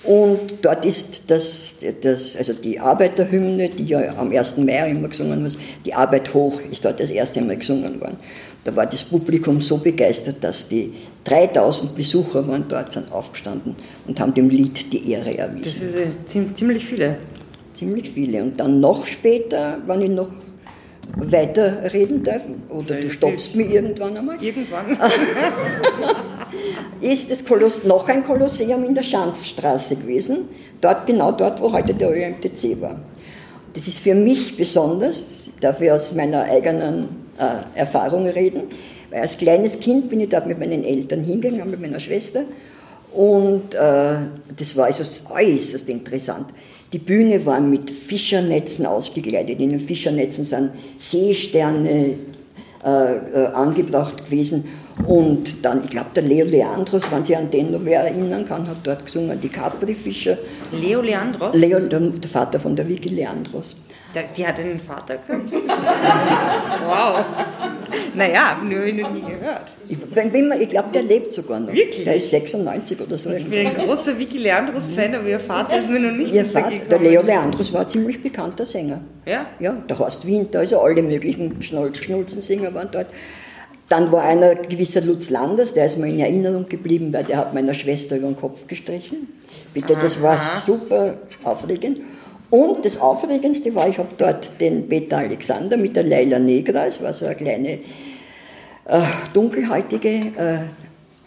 Und 0.03 0.63
dort 0.63 0.85
ist 0.85 1.29
das, 1.31 1.75
das, 2.01 2.37
also 2.37 2.53
die 2.53 2.79
Arbeiterhymne, 2.79 3.69
die 3.69 3.85
ja 3.85 4.15
am 4.17 4.31
1. 4.31 4.57
Mai 4.57 4.89
immer 4.89 5.07
gesungen 5.07 5.43
wird, 5.43 5.57
die 5.85 5.93
Arbeit 5.93 6.33
hoch, 6.33 6.61
ist 6.71 6.85
dort 6.85 6.99
das 6.99 7.09
erste 7.09 7.41
Mal 7.41 7.57
gesungen 7.57 7.99
worden. 7.99 8.17
Da 8.63 8.75
war 8.75 8.85
das 8.85 9.03
Publikum 9.03 9.59
so 9.59 9.77
begeistert, 9.77 10.37
dass 10.41 10.67
die 10.67 10.93
3000 11.23 11.95
Besucher 11.95 12.47
waren 12.47 12.65
dort, 12.69 12.91
sind 12.91 13.11
aufgestanden 13.11 13.75
und 14.07 14.19
haben 14.19 14.33
dem 14.33 14.49
Lied 14.49 14.93
die 14.93 15.11
Ehre 15.11 15.37
erwiesen. 15.37 15.63
Das 15.63 16.35
ist 16.37 16.57
ziemlich 16.57 16.85
viele 16.85 17.17
ziemlich 17.77 18.09
viele. 18.09 18.41
Und 18.41 18.59
dann 18.59 18.79
noch 18.79 19.05
später, 19.05 19.77
wenn 19.85 20.01
ich 20.01 20.09
noch 20.09 20.31
weiterreden 21.15 22.23
darf, 22.23 22.41
oder 22.69 22.95
du 22.95 23.09
stoppst 23.09 23.55
mich 23.55 23.71
irgendwann 23.71 24.17
einmal. 24.17 24.37
Irgendwann. 24.41 24.97
ist 27.01 27.31
das 27.31 27.45
Koloss 27.45 27.83
noch 27.83 28.09
ein 28.09 28.23
Kolosseum 28.23 28.83
in 28.83 28.95
der 28.95 29.03
Schanzstraße 29.03 29.95
gewesen, 29.95 30.49
dort, 30.81 31.07
genau 31.07 31.31
dort, 31.31 31.61
wo 31.61 31.71
heute 31.71 31.93
der 31.93 32.11
ÖMTC 32.11 32.81
war. 32.81 32.99
Das 33.73 33.87
ist 33.87 33.99
für 33.99 34.15
mich 34.15 34.57
besonders, 34.57 35.47
ich 35.47 35.59
darf 35.61 35.81
ich 35.81 35.91
aus 35.91 36.13
meiner 36.13 36.43
eigenen 36.43 37.07
äh, 37.37 37.79
Erfahrung 37.79 38.27
reden, 38.27 38.63
weil 39.09 39.21
als 39.21 39.37
kleines 39.37 39.79
Kind 39.79 40.09
bin 40.09 40.19
ich 40.19 40.29
dort 40.29 40.47
mit 40.47 40.59
meinen 40.59 40.83
Eltern 40.83 41.23
hingegangen, 41.23 41.71
mit 41.71 41.81
meiner 41.81 41.99
Schwester, 41.99 42.43
und 43.13 43.73
äh, 43.73 44.17
das 44.55 44.75
war 44.75 44.85
also 44.85 45.03
äußerst 45.33 45.87
interessant. 45.89 46.47
Die 46.93 46.99
Bühne 46.99 47.45
war 47.45 47.59
mit 47.59 47.91
Fischernetzen 47.91 48.85
ausgekleidet. 48.85 49.59
In 49.59 49.71
den 49.71 49.79
Fischernetzen 49.79 50.45
sind 50.45 50.71
Seesterne 50.95 52.15
äh, 52.83 53.15
äh, 53.15 53.47
angebracht 53.53 54.25
gewesen. 54.25 54.65
Und 55.05 55.63
dann, 55.63 55.83
ich 55.83 55.89
glaube, 55.89 56.09
der 56.15 56.23
Leo 56.23 56.45
Leandros, 56.45 57.11
wenn 57.11 57.23
sich 57.23 57.37
an 57.37 57.51
den 57.51 57.71
noch 57.71 57.81
wer 57.83 58.01
erinnern 58.01 58.45
kann, 58.45 58.67
hat 58.67 58.77
dort 58.83 59.05
gesungen, 59.05 59.39
die 59.41 59.49
Capri-Fischer. 59.49 60.37
Leo 60.71 61.01
Leandros? 61.01 61.55
Leo, 61.55 61.79
der, 61.79 61.99
der 61.99 62.29
Vater 62.29 62.59
von 62.59 62.75
der 62.75 62.87
Vicky 62.87 63.09
Leandros. 63.09 63.75
Die 64.35 64.47
hat 64.47 64.59
einen 64.59 64.79
Vater 64.79 65.17
gehabt? 65.17 65.51
wow. 66.85 67.25
Naja, 68.15 68.57
nur 68.63 68.83
ich 68.83 68.95
noch 68.95 69.11
nie 69.11 69.21
gehört. 69.21 69.67
Ich, 69.87 69.97
ich 69.97 70.69
glaube, 70.69 70.89
der 70.93 71.03
lebt 71.03 71.33
sogar 71.33 71.59
noch. 71.59 71.73
Wirklich? 71.73 72.03
Der 72.03 72.15
ist 72.15 72.29
96 72.29 72.99
oder 72.99 73.17
so. 73.17 73.31
Ich 73.31 73.45
bin 73.45 73.67
ein 73.67 73.73
großer 73.75 74.17
Vicky 74.17 74.39
Leandros-Fan, 74.39 75.15
aber 75.15 75.27
ihr 75.27 75.39
Vater 75.39 75.77
ist 75.77 75.89
mir 75.89 75.99
noch 75.99 76.11
nicht 76.11 76.33
ihr 76.33 76.45
Vater, 76.45 76.71
Der 76.89 76.99
Leo 76.99 77.21
Leandros 77.21 77.71
war 77.73 77.81
ein 77.81 77.89
ziemlich 77.89 78.21
bekannter 78.21 78.65
Sänger. 78.65 79.01
Ja? 79.25 79.45
Ja, 79.59 79.73
der 79.87 79.99
Horst 79.99 80.25
Winter, 80.25 80.59
also 80.59 80.79
alle 80.79 81.01
möglichen 81.01 81.61
Schnulzensänger 81.61 82.73
waren 82.73 82.89
dort. 82.91 83.07
Dann 83.89 84.11
war 84.11 84.23
einer 84.23 84.55
gewisser 84.55 85.01
Lutz 85.01 85.29
Landers, 85.29 85.73
der 85.73 85.85
ist 85.85 85.97
mir 85.97 86.07
in 86.07 86.19
Erinnerung 86.19 86.67
geblieben, 86.67 87.13
weil 87.13 87.23
der 87.23 87.37
hat 87.37 87.53
meiner 87.53 87.73
Schwester 87.73 88.17
über 88.17 88.27
den 88.27 88.35
Kopf 88.35 88.67
gestrichen. 88.67 89.29
Bitte, 89.73 89.95
das 89.95 90.21
war 90.21 90.37
super 90.39 91.15
aufregend. 91.43 92.01
Und 92.49 92.85
das 92.85 92.99
Aufregendste 92.99 93.75
war, 93.75 93.89
ich 93.89 93.97
habe 93.97 94.09
dort 94.17 94.59
den 94.61 94.87
Peter 94.87 95.17
Alexander 95.17 95.77
mit 95.77 95.95
der 95.95 96.03
Leila 96.03 96.39
Negra, 96.39 96.85
es 96.85 97.01
war 97.01 97.13
so 97.13 97.25
eine 97.25 97.35
kleine 97.35 97.79
äh, 98.85 99.01
dunkelhäutige 99.33 100.09
äh, 100.09 100.59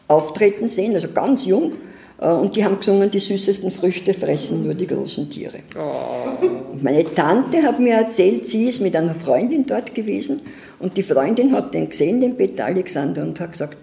auftreten 0.08 0.66
sehen, 0.66 0.94
also 0.94 1.08
ganz 1.12 1.44
jung. 1.44 1.74
Äh, 2.18 2.30
und 2.30 2.56
die 2.56 2.64
haben 2.64 2.78
gesungen, 2.78 3.10
die 3.10 3.20
süßesten 3.20 3.70
Früchte 3.70 4.14
fressen 4.14 4.62
nur 4.62 4.74
die 4.74 4.86
großen 4.86 5.30
Tiere. 5.30 5.58
Oh. 5.76 6.46
Meine 6.80 7.04
Tante 7.04 7.62
hat 7.62 7.80
mir 7.80 7.94
erzählt, 7.94 8.46
sie 8.46 8.68
ist 8.68 8.80
mit 8.80 8.96
einer 8.96 9.14
Freundin 9.14 9.66
dort 9.66 9.94
gewesen 9.94 10.40
und 10.78 10.96
die 10.96 11.02
Freundin 11.02 11.52
hat 11.52 11.74
den 11.74 11.90
gesehen, 11.90 12.22
den 12.22 12.36
Peter 12.36 12.64
Alexander, 12.64 13.22
und 13.22 13.38
hat 13.38 13.52
gesagt, 13.52 13.76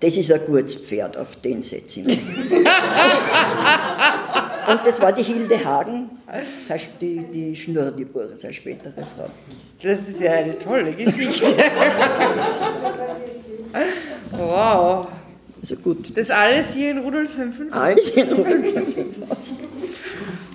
das 0.00 0.16
ist 0.16 0.32
ein 0.32 0.40
gutes 0.46 0.74
Pferd, 0.74 1.16
auf 1.16 1.36
den 1.36 1.62
setze 1.62 2.00
ich 2.00 2.06
mich. 2.06 2.18
Und 4.68 4.80
das 4.84 5.00
war 5.00 5.12
die 5.12 5.22
Hilde 5.22 5.64
Hagen, 5.64 6.10
die, 7.00 7.24
die 7.32 7.56
Schnurrdiebur, 7.56 8.30
seine 8.38 8.54
spätere 8.54 8.92
Frau. 9.16 9.28
Das 9.82 10.08
ist 10.08 10.20
ja 10.20 10.32
eine 10.32 10.58
tolle 10.58 10.92
Geschichte. 10.92 11.46
wow. 14.30 15.06
Also 15.60 15.76
gut. 15.76 16.16
Das 16.16 16.30
alles 16.30 16.74
hier 16.74 16.90
in 16.90 16.98
Rudolfsheim 16.98 17.52
5 17.52 17.72
Alles 17.72 18.10
in 18.10 18.32
Rudolfsheim 18.32 18.86
5 18.92 19.16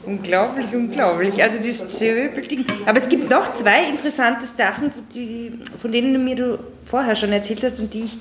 Unglaublich, 0.05 0.67
unglaublich. 0.73 1.43
Also 1.43 1.61
das 1.61 1.89
Zwiebelting. 1.89 2.65
Aber 2.85 2.97
es 2.97 3.09
gibt 3.09 3.29
noch 3.29 3.51
zwei 3.53 3.89
interessante 3.89 4.45
Sachen, 4.45 4.91
die, 5.13 5.59
von 5.81 5.91
denen 5.91 6.13
du 6.13 6.19
mir 6.19 6.59
vorher 6.85 7.15
schon 7.17 7.33
erzählt 7.33 7.61
hast 7.63 7.79
und 7.79 7.93
die 7.93 8.05
ich 8.05 8.17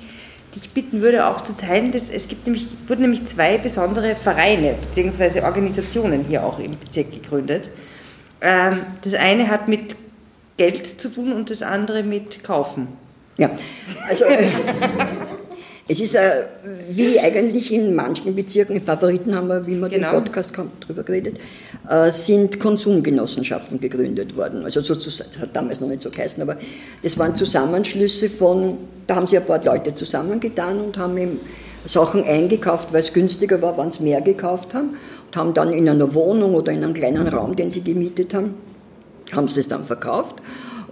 dich 0.57 0.71
bitten 0.71 1.03
würde, 1.03 1.27
auch 1.27 1.40
zu 1.40 1.57
teilen. 1.57 1.92
Das, 1.92 2.09
es 2.09 2.29
gibt 2.29 2.47
nämlich, 2.47 2.69
wurden 2.87 3.03
nämlich 3.03 3.27
zwei 3.27 3.59
besondere 3.59 4.16
Vereine 4.16 4.75
bzw. 4.75 5.42
Organisationen 5.42 6.25
hier 6.29 6.45
auch 6.45 6.59
im 6.59 6.79
Bezirk 6.79 7.11
gegründet. 7.12 7.71
Ähm, 8.40 8.79
das 9.03 9.14
eine 9.14 9.49
hat 9.49 9.69
mit 9.69 9.97
Geld 10.57 10.87
zu 10.87 11.09
tun 11.09 11.33
und 11.33 11.51
das 11.51 11.62
andere 11.62 12.03
mit 12.03 12.42
Kaufen. 12.42 12.88
Ja, 13.38 13.51
also 14.09 14.25
äh, 14.25 14.47
es 15.88 16.01
ist 16.01 16.16
äh, 16.16 16.46
wie 16.90 17.20
eigentlich 17.20 17.72
in 17.72 17.94
manchen 17.94 18.35
Bezirken, 18.35 18.81
Favoriten 18.81 19.35
haben 19.35 19.46
wir, 19.46 19.66
wie 19.66 19.77
wir 19.77 19.88
genau. 19.88 20.11
den 20.11 20.25
Podcast 20.25 20.59
haben, 20.59 20.72
darüber 20.81 21.05
geredet, 21.05 21.38
äh, 21.88 22.11
sind 22.11 22.59
Konsumgenossenschaften 22.59 23.79
gegründet 23.79 24.37
worden. 24.37 24.64
Also 24.64 24.81
sozusagen, 24.81 25.31
das 25.33 25.40
hat 25.42 25.55
damals 25.55 25.81
noch 25.81 25.88
nicht 25.88 26.03
so 26.03 26.11
geheißen, 26.11 26.42
aber 26.42 26.57
das 27.03 27.16
waren 27.18 27.37
Zusammenschlüsse 27.37 28.29
von, 28.29 28.79
da 29.07 29.14
haben 29.14 29.29
sich 29.29 29.38
ein 29.38 29.46
paar 29.46 29.62
Leute 29.64 29.94
zusammengetan 29.94 30.81
und 30.81 30.99
haben 30.99 31.16
eben 31.18 31.40
Sachen 31.85 32.25
eingekauft, 32.25 32.92
weil 32.92 33.01
es 33.01 33.12
günstiger 33.12 33.62
war, 33.62 33.79
wenn 33.79 33.92
sie 33.92 34.03
mehr 34.03 34.20
gekauft 34.20 34.75
haben 34.75 34.96
und 35.27 35.37
haben 35.37 35.55
dann 35.55 35.72
in 35.72 35.88
einer 35.88 36.14
Wohnung 36.14 36.55
oder 36.55 36.72
in 36.72 36.83
einem 36.83 36.94
kleinen 36.94 37.29
Raum, 37.29 37.55
den 37.55 37.70
sie 37.70 37.83
gemietet 37.83 38.35
haben, 38.35 38.55
haben 39.33 39.46
sie 39.46 39.61
es 39.61 39.68
dann 39.68 39.85
verkauft 39.85 40.42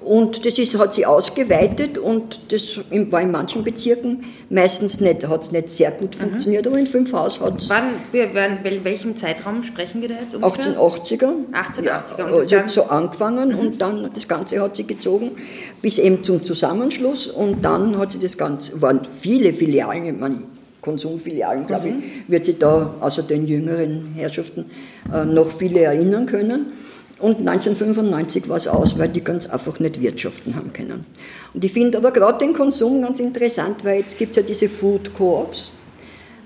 und 0.05 0.45
das 0.45 0.59
ist, 0.59 0.79
hat 0.79 0.95
sich 0.95 1.07
ausgeweitet 1.07 1.99
und 1.99 2.41
das 2.53 2.79
war 3.11 3.21
in 3.21 3.31
manchen 3.31 3.65
Bezirken 3.65 4.25
meistens 4.51 5.01
nicht, 5.01 5.27
hat 5.27 5.43
es 5.43 5.53
nicht 5.53 5.71
sehr 5.71 5.91
gut 5.91 6.17
mhm. 6.17 6.29
funktioniert, 6.29 6.67
aber 6.67 6.79
in 6.79 6.87
fünf 6.87 7.13
Haus 7.13 7.41
hat 7.41 7.63
es. 7.63 7.71
Wann, 7.71 8.59
in 8.65 8.85
welchem 8.85 9.17
Zeitraum 9.17 9.63
sprechen 9.63 10.03
wir 10.03 10.09
da 10.09 10.17
jetzt 10.21 10.35
ungefähr? 10.35 10.77
1880er. 10.77 11.33
1880er. 11.53 12.19
Ja, 12.19 12.25
und 12.27 12.33
das 12.33 12.53
hat 12.53 12.71
so 12.71 12.85
angefangen 12.85 13.53
mhm. 13.53 13.59
und 13.59 13.81
dann 13.81 14.11
das 14.13 14.29
Ganze 14.29 14.61
hat 14.61 14.77
sich 14.77 14.87
gezogen 14.87 15.33
bis 15.81 15.99
eben 15.99 16.23
zum 16.23 16.45
Zusammenschluss 16.45 17.29
und 17.29 17.65
dann 17.65 17.99
hat 17.99 18.13
sich 18.13 18.21
das 18.21 18.37
Ganze, 18.37 18.81
waren 18.81 19.01
viele 19.21 19.53
Filialen, 19.53 20.05
ich 20.05 20.21
meine, 20.21 20.39
Konsumfilialen, 20.81 21.67
Konsum. 21.67 21.91
glaube 21.91 21.99
ich, 21.99 22.31
wird 22.31 22.45
sich 22.45 22.59
da 22.59 22.95
außer 23.01 23.23
den 23.23 23.47
jüngeren 23.47 24.13
Herrschaften 24.15 24.67
äh, 25.13 25.25
noch 25.25 25.51
viele 25.51 25.81
erinnern 25.81 26.27
können. 26.27 26.67
Und 27.21 27.39
1995 27.39 28.49
war 28.49 28.57
es 28.57 28.67
aus, 28.67 28.99
weil 28.99 29.09
die 29.09 29.23
ganz 29.23 29.47
einfach 29.47 29.79
nicht 29.79 30.01
wirtschaften 30.01 30.57
haben 30.57 30.73
können. 30.73 31.07
Und 31.53 31.65
ich 31.65 31.73
finde 31.73 31.99
aber 31.99 32.11
gerade 32.11 32.39
den 32.39 32.53
Konsum 32.53 33.03
ganz 33.03 33.21
interessant, 33.21 33.85
weil 33.85 34.01
jetzt 34.01 34.19
gibt 34.19 34.37
es 34.37 34.37
ja 34.37 34.43
diese 34.43 34.69
Food 34.69 35.15
Co-ops, 35.15 35.73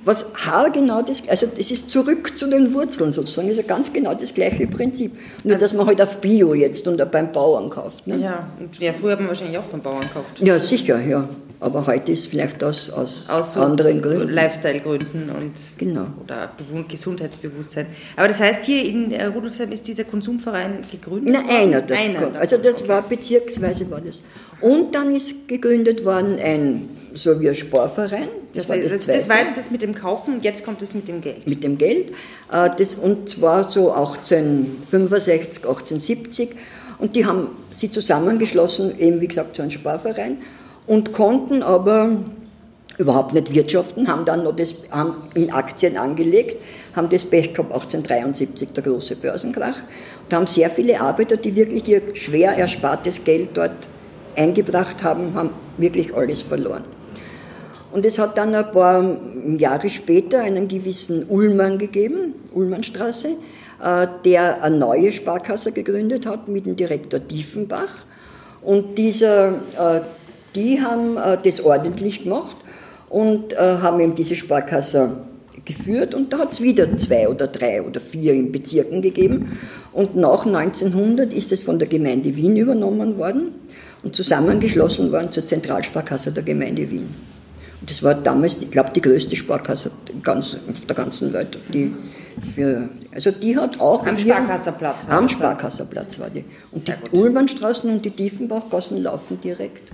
was 0.04 0.32
haargenau 0.34 1.02
das, 1.02 1.28
also 1.28 1.46
das 1.46 1.70
ist 1.70 1.90
zurück 1.90 2.36
zu 2.36 2.48
den 2.48 2.72
Wurzeln 2.72 3.12
sozusagen, 3.12 3.48
ist 3.48 3.56
ja 3.56 3.62
ganz 3.62 3.92
genau 3.92 4.14
das 4.14 4.32
gleiche 4.32 4.66
Prinzip. 4.66 5.12
Nur, 5.44 5.56
dass 5.56 5.72
man 5.72 5.86
halt 5.86 6.00
auf 6.00 6.20
Bio 6.20 6.54
jetzt 6.54 6.86
und 6.86 7.10
beim 7.10 7.32
Bauern 7.32 7.68
kauft. 7.68 8.06
Ne? 8.06 8.16
Ja, 8.16 8.48
und 8.58 8.78
ja, 8.78 8.92
früher 8.92 9.12
haben 9.12 9.24
wir 9.24 9.28
wahrscheinlich 9.28 9.58
auch 9.58 9.64
beim 9.64 9.80
Bauern 9.80 10.00
gekauft. 10.00 10.40
Ja, 10.40 10.58
sicher, 10.58 11.00
ja. 11.00 11.28
Aber 11.60 11.86
heute 11.88 12.12
ist 12.12 12.28
vielleicht 12.28 12.62
aus, 12.62 12.88
aus, 12.88 13.28
aus 13.28 13.54
so 13.54 13.60
anderen 13.60 14.00
Gründen. 14.00 14.28
Lifestyle-Gründen 14.28 15.28
und 15.30 15.52
genau. 15.76 16.06
oder 16.22 16.52
Gesundheitsbewusstsein. 16.88 17.86
Aber 18.16 18.28
das 18.28 18.38
heißt, 18.38 18.64
hier 18.64 18.84
in 18.84 19.10
äh, 19.10 19.24
Rudolfsheim 19.26 19.72
ist 19.72 19.88
dieser 19.88 20.04
Konsumverein 20.04 20.84
gegründet? 20.90 21.34
Na, 21.34 21.52
einer. 21.52 21.82
Das 21.82 21.98
einer 21.98 22.36
also 22.38 22.58
das 22.58 22.86
war 22.86 23.02
bezirksweise 23.02 23.90
war 23.90 24.00
das. 24.00 24.22
Und 24.60 24.94
dann 24.94 25.14
ist 25.16 25.48
gegründet 25.48 26.04
worden 26.04 26.38
ein, 26.40 26.90
so 27.14 27.40
wie 27.40 27.48
ein 27.48 27.56
Sportverein. 27.56 28.28
Das, 28.54 28.68
das, 28.68 28.76
war, 28.76 28.76
das, 28.76 28.92
das, 28.92 29.06
das 29.06 29.28
war 29.28 29.40
jetzt 29.40 29.58
das 29.58 29.72
mit 29.72 29.82
dem 29.82 29.96
Kaufen, 29.96 30.40
jetzt 30.42 30.64
kommt 30.64 30.80
es 30.82 30.94
mit 30.94 31.08
dem 31.08 31.20
Geld. 31.20 31.48
Mit 31.48 31.64
dem 31.64 31.76
Geld. 31.76 32.12
Äh, 32.52 32.70
das, 32.78 32.94
und 32.94 33.28
zwar 33.28 33.64
so 33.64 33.90
1865, 33.90 35.64
1870. 35.64 36.50
Und 36.98 37.16
die 37.16 37.26
haben 37.26 37.48
sie 37.72 37.90
zusammengeschlossen, 37.90 38.98
eben 39.00 39.20
wie 39.20 39.28
gesagt, 39.28 39.56
zu 39.56 39.62
einem 39.62 39.72
Sparverein 39.72 40.38
und 40.88 41.12
konnten 41.12 41.62
aber 41.62 42.16
überhaupt 42.96 43.32
nicht 43.32 43.52
wirtschaften, 43.52 44.08
haben 44.08 44.24
dann 44.24 44.42
noch 44.42 44.56
das, 44.56 44.74
haben 44.90 45.28
in 45.34 45.52
Aktien 45.52 45.96
angelegt, 45.96 46.56
haben 46.96 47.08
das 47.10 47.24
Pech 47.24 47.52
gehabt, 47.52 47.72
1873 47.72 48.70
der 48.72 48.82
große 48.82 49.16
Börsenkrach. 49.16 49.76
Und 50.24 50.34
haben 50.34 50.46
sehr 50.46 50.68
viele 50.70 51.00
Arbeiter, 51.00 51.36
die 51.36 51.54
wirklich 51.54 51.86
ihr 51.86 52.02
schwer 52.14 52.56
erspartes 52.56 53.22
Geld 53.22 53.50
dort 53.54 53.88
eingebracht 54.34 55.04
haben, 55.04 55.34
haben 55.34 55.50
wirklich 55.76 56.14
alles 56.14 56.42
verloren. 56.42 56.84
Und 57.92 58.04
es 58.04 58.18
hat 58.18 58.36
dann 58.36 58.54
ein 58.54 58.70
paar 58.72 59.18
Jahre 59.58 59.88
später 59.88 60.40
einen 60.40 60.68
gewissen 60.68 61.26
Ullmann 61.28 61.78
gegeben, 61.78 62.34
Ullmannstraße, 62.52 63.28
äh, 63.82 64.06
der 64.24 64.62
eine 64.62 64.76
neue 64.76 65.12
Sparkasse 65.12 65.72
gegründet 65.72 66.26
hat 66.26 66.48
mit 66.48 66.66
dem 66.66 66.76
Direktor 66.76 67.20
Diefenbach. 67.20 68.04
Und 68.60 68.98
dieser 68.98 69.48
äh, 69.48 70.00
die 70.54 70.80
haben 70.80 71.16
äh, 71.16 71.38
das 71.42 71.60
ordentlich 71.60 72.24
gemacht 72.24 72.56
und 73.08 73.52
äh, 73.52 73.56
haben 73.56 74.00
eben 74.00 74.14
diese 74.14 74.36
Sparkasse 74.36 75.18
geführt 75.64 76.14
und 76.14 76.32
da 76.32 76.38
hat 76.38 76.52
es 76.52 76.60
wieder 76.60 76.96
zwei 76.96 77.28
oder 77.28 77.46
drei 77.46 77.82
oder 77.82 78.00
vier 78.00 78.32
in 78.32 78.52
Bezirken 78.52 79.02
gegeben. 79.02 79.58
Und 79.92 80.16
nach 80.16 80.46
1900 80.46 81.32
ist 81.32 81.52
es 81.52 81.62
von 81.62 81.78
der 81.78 81.88
Gemeinde 81.88 82.34
Wien 82.36 82.56
übernommen 82.56 83.18
worden 83.18 83.52
und 84.02 84.14
zusammengeschlossen 84.14 85.12
worden 85.12 85.30
zur 85.30 85.46
Zentralsparkasse 85.46 86.32
der 86.32 86.42
Gemeinde 86.42 86.90
Wien. 86.90 87.08
Und 87.80 87.90
das 87.90 88.02
war 88.02 88.14
damals, 88.14 88.58
ich 88.60 88.70
glaube, 88.70 88.90
die 88.94 89.02
größte 89.02 89.36
Sparkasse 89.36 89.90
ganz, 90.22 90.54
auf 90.54 90.86
der 90.86 90.96
ganzen 90.96 91.32
Welt. 91.32 91.58
Die 91.72 91.94
für, 92.54 92.88
also 93.14 93.30
die 93.30 93.56
hat 93.56 93.80
auch... 93.80 94.06
Am 94.06 94.18
Sparkasserplatz 94.18 95.08
war 95.08 95.18
Am 95.18 95.28
Sparkasserplatz 95.28 96.18
war 96.18 96.30
die. 96.30 96.44
Und 96.72 96.88
die 96.88 96.92
Ullmannstraßen 97.12 97.90
und 97.90 98.04
die 98.04 98.10
Tiefenbachgassen 98.10 99.02
laufen 99.02 99.40
direkt 99.40 99.90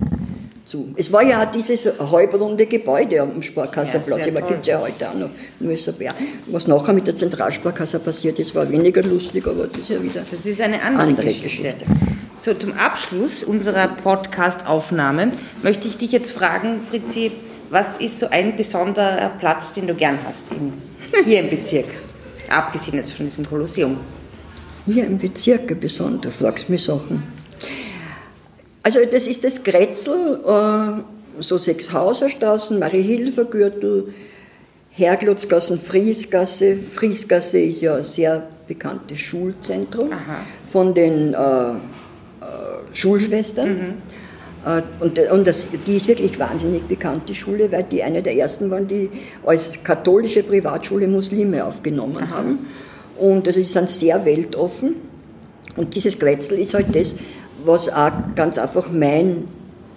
zu. 0.65 0.93
Es 0.95 1.11
war 1.11 1.23
ja 1.23 1.45
dieses 1.45 1.87
halbrunde 1.99 2.65
Gebäude 2.65 3.21
am 3.21 3.41
Sparkasserplatz, 3.41 4.25
ja, 4.25 4.31
aber 4.31 4.41
gibt 4.47 4.61
es 4.61 4.67
ja 4.67 4.79
heute 4.79 5.09
auch 5.09 5.13
noch, 5.13 5.29
nur 5.59 5.77
so. 5.77 5.93
Was 6.47 6.67
nachher 6.67 6.93
mit 6.93 7.07
der 7.07 7.15
Zentralsparkasse 7.15 7.99
passiert 7.99 8.39
ist, 8.39 8.53
war 8.55 8.69
weniger 8.69 9.01
lustig, 9.03 9.45
aber 9.47 9.67
das 9.67 9.83
ist 9.83 9.89
ja 9.89 10.01
wieder 10.03 10.21
Das 10.29 10.45
ist 10.45 10.61
eine 10.61 10.81
andere, 10.81 11.03
andere 11.03 11.25
Geschichte. 11.27 11.73
Geschichte. 11.73 11.85
So, 12.37 12.53
zum 12.53 12.73
Abschluss 12.73 13.43
unserer 13.43 13.87
Podcast-Aufnahme 13.87 15.31
möchte 15.63 15.87
ich 15.87 15.97
dich 15.97 16.11
jetzt 16.11 16.31
fragen, 16.31 16.81
Fritzi, 16.89 17.31
was 17.69 17.95
ist 17.95 18.19
so 18.19 18.27
ein 18.29 18.55
besonderer 18.55 19.31
Platz, 19.39 19.73
den 19.73 19.87
du 19.87 19.95
gern 19.95 20.19
hast 20.27 20.51
in, 20.51 20.73
hier 21.23 21.39
im 21.39 21.49
Bezirk, 21.49 21.85
abgesehen 22.49 22.97
jetzt 22.97 23.13
von 23.13 23.25
diesem 23.25 23.45
Kolosseum? 23.45 23.97
Hier 24.85 25.05
im 25.05 25.17
Bezirk 25.17 25.71
ein 25.71 25.79
besonderer, 25.79 26.31
fragst 26.31 26.69
mich 26.69 26.83
Sachen. 26.83 27.23
Also 28.85 28.99
das 29.03 29.25
ist 29.25 29.43
das 29.43 29.63
Grätzl, 29.63 30.41
äh, 30.45 31.41
so 31.41 31.57
sechs 31.57 31.91
Hauserstraßen, 31.91 32.77
Marie-Hilfer-Gürtel, 32.77 34.13
Herglotzgassen, 34.91 35.79
Friesgasse. 35.79 36.77
Friesgasse 36.77 37.61
ist 37.61 37.81
ja 37.81 37.95
ein 37.95 38.03
sehr 38.03 38.47
bekanntes 38.67 39.17
Schulzentrum 39.17 40.11
Aha. 40.11 40.41
von 40.71 40.93
den 40.93 41.33
äh, 41.33 41.37
äh, 41.37 41.75
Schulschwestern. 42.93 43.69
Mhm. 43.69 43.93
Äh, 44.67 44.83
und, 44.99 45.17
und 45.17 45.47
das, 45.47 45.69
die 45.87 45.97
ist 45.97 46.07
wirklich 46.07 46.37
wahnsinnig 46.37 46.83
bekannt, 46.83 47.23
die 47.27 47.33
Schule, 47.33 47.71
weil 47.71 47.85
die 47.85 48.03
eine 48.03 48.21
der 48.21 48.37
ersten 48.37 48.69
waren, 48.69 48.87
die 48.87 49.09
als 49.47 49.83
katholische 49.83 50.43
Privatschule 50.43 51.07
Muslime 51.07 51.65
aufgenommen 51.65 52.17
Aha. 52.17 52.35
haben. 52.35 52.67
Und 53.17 53.47
also 53.47 53.59
sie 53.59 53.65
sind 53.65 53.89
sehr 53.89 54.23
weltoffen. 54.25 54.97
Und 55.75 55.95
dieses 55.95 56.19
Grätzl 56.19 56.53
ist 56.53 56.75
halt 56.75 56.95
das, 56.95 57.15
was 57.65 57.89
auch 57.89 58.11
ganz 58.35 58.57
einfach 58.57 58.91
mein 58.91 59.47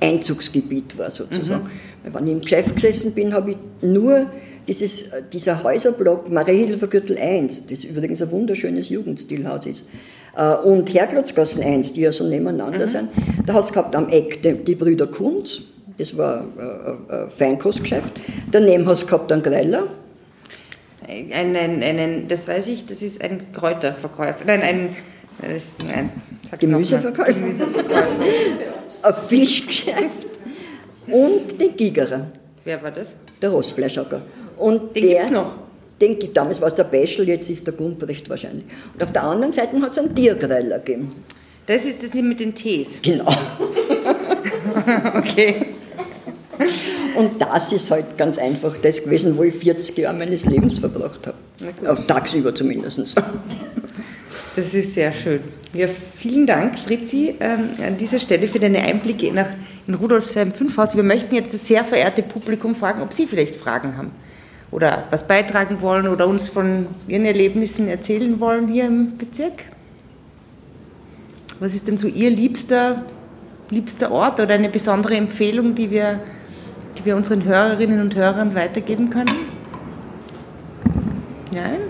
Einzugsgebiet 0.01 0.97
war 0.99 1.11
sozusagen. 1.11 1.65
Mhm. 1.65 2.15
Wenn 2.15 2.27
ich 2.27 2.33
im 2.33 2.41
Geschäft 2.41 2.75
gesessen 2.75 3.13
bin, 3.13 3.33
habe 3.33 3.53
ich 3.53 3.57
nur 3.83 4.27
dieses, 4.67 5.11
dieser 5.33 5.63
Häuserblock 5.63 6.31
Mariehilfergürtel 6.31 7.19
1, 7.19 7.67
das 7.67 7.85
übrigens 7.85 8.23
ein 8.23 8.31
wunderschönes 8.31 8.89
Jugendstilhaus 8.91 9.67
ist, 9.67 9.89
äh, 10.37 10.55
und 10.55 10.93
Herklotzgassen 10.93 11.63
1, 11.63 11.95
die 11.95 12.03
ja 12.03 12.13
so 12.13 12.29
nebeneinander 12.29 12.87
mhm. 12.87 12.91
sind, 12.91 13.09
da 13.47 13.55
hast 13.55 13.71
du 13.71 13.75
gehabt 13.75 13.97
am 13.97 14.09
Eck 14.11 14.43
die, 14.43 14.53
die 14.53 14.75
Brüder 14.75 15.07
Kunz, 15.07 15.63
das 15.97 16.17
war 16.17 16.45
äh, 16.59 17.15
ein 17.15 17.31
Feinkostgeschäft, 17.31 18.13
daneben 18.53 18.87
hast 18.87 19.03
du 19.03 19.07
gehabt 19.07 19.33
einen 19.33 19.43
Greller, 19.43 19.89
einen, 21.09 21.83
einen, 21.83 22.29
das 22.29 22.47
weiß 22.47 22.67
ich, 22.69 22.85
das 22.85 23.03
ist 23.03 23.23
ein 23.23 23.53
Kräuterverkäufer, 23.53 24.45
nein, 24.45 24.61
ein 24.61 24.97
nein, 25.87 26.11
Gemüseverkäufer. 26.59 27.33
Gemüseverkäufer. 27.33 28.07
Ein 29.03 29.15
Fischgeschäft 29.29 30.29
und 31.07 31.61
den 31.61 31.77
Gigerer. 31.77 32.27
Wer 32.65 32.83
war 32.83 32.91
das? 32.91 33.15
Der 33.41 33.51
Rostfleischhacker. 33.51 34.23
Und 34.57 34.97
Den 34.97 35.03
der, 35.03 35.19
gibt's 35.21 35.31
noch? 35.31 35.53
Den 36.01 36.19
gibt 36.19 36.37
damals 36.37 36.61
war 36.61 36.69
es 36.69 36.75
der 36.75 36.85
Beschel, 36.85 37.29
jetzt 37.29 37.51
ist 37.51 37.67
der 37.67 37.75
Gumprecht 37.75 38.29
wahrscheinlich. 38.29 38.65
Und 38.95 39.03
auf 39.03 39.13
der 39.13 39.25
anderen 39.25 39.53
Seite 39.53 39.81
hat 39.81 39.93
es 39.93 39.99
einen 39.99 40.15
Tiergreiler 40.15 40.79
gegeben. 40.79 41.11
Das 41.67 41.85
ist 41.85 42.03
das 42.03 42.13
hier 42.13 42.23
mit 42.23 42.41
den 42.41 42.55
Tees. 42.55 43.01
Genau. 43.03 43.33
Okay. 45.15 45.67
Und 47.15 47.41
das 47.41 47.73
ist 47.73 47.91
halt 47.91 48.17
ganz 48.17 48.39
einfach 48.39 48.77
das 48.79 49.03
gewesen, 49.03 49.37
wo 49.37 49.43
ich 49.43 49.55
40 49.55 49.97
Jahre 49.99 50.17
meines 50.17 50.45
Lebens 50.45 50.79
verbracht 50.79 51.27
habe. 51.27 51.37
Äh, 51.85 52.07
Tagsüber 52.07 52.55
zumindest. 52.55 53.15
Das 54.57 54.75
ist 54.75 54.95
sehr 54.95 55.13
schön. 55.13 55.41
Ja, 55.73 55.87
vielen 55.87 56.47
Dank, 56.47 56.79
Fritzi, 56.79 57.35
ähm, 57.41 57.71
an 57.87 57.97
dieser 57.97 58.19
Stelle 58.19 58.49
für 58.49 58.59
deine 58.59 58.81
Einblicke 58.81 59.33
nach, 59.33 59.51
in 59.87 59.95
Rudolfsheim 59.95 60.51
5 60.51 60.77
Haus. 60.77 60.97
Wir 60.97 61.03
möchten 61.03 61.35
jetzt 61.35 61.55
das 61.55 61.67
sehr 61.67 61.85
verehrte 61.85 62.23
Publikum 62.23 62.75
fragen, 62.75 63.03
ob 63.03 63.13
Sie 63.13 63.27
vielleicht 63.27 63.55
Fragen 63.57 63.97
haben 63.97 64.11
oder 64.71 65.05
was 65.11 65.27
beitragen 65.27 65.81
wollen 65.81 66.09
oder 66.09 66.27
uns 66.27 66.49
von 66.49 66.87
Ihren 67.07 67.25
Erlebnissen 67.25 67.89
erzählen 67.89 68.41
wollen 68.41 68.69
hier 68.69 68.87
im 68.87 69.17
Bezirk. 69.17 69.65
Was 71.61 71.75
ist 71.75 71.89
denn 71.89 71.99
so 71.99 72.07
Ihr 72.07 72.31
liebster, 72.31 73.05
liebster 73.71 74.11
Ort 74.11 74.41
oder 74.41 74.55
eine 74.55 74.69
besondere 74.69 75.17
Empfehlung, 75.17 75.75
die 75.75 75.91
wir, 75.91 76.21
die 76.99 77.05
wir 77.05 77.17
unseren 77.17 77.45
Hörerinnen 77.45 78.01
und 78.01 78.15
Hörern 78.15 78.55
weitergeben 78.55 79.11
können? 79.11 79.37
Nein? 81.53 81.81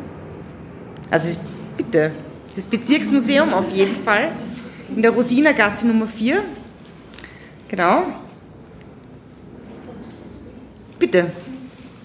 Also 1.11 1.37
bitte. 1.77 2.13
Das 2.59 2.67
Bezirksmuseum 2.67 3.55
auf 3.55 3.71
jeden 3.71 4.03
Fall. 4.03 4.33
In 4.93 5.01
der 5.01 5.13
Rosinergasse 5.13 5.87
Nummer 5.87 6.09
4. 6.09 6.43
Genau. 7.69 8.03
Bitte. 10.99 11.27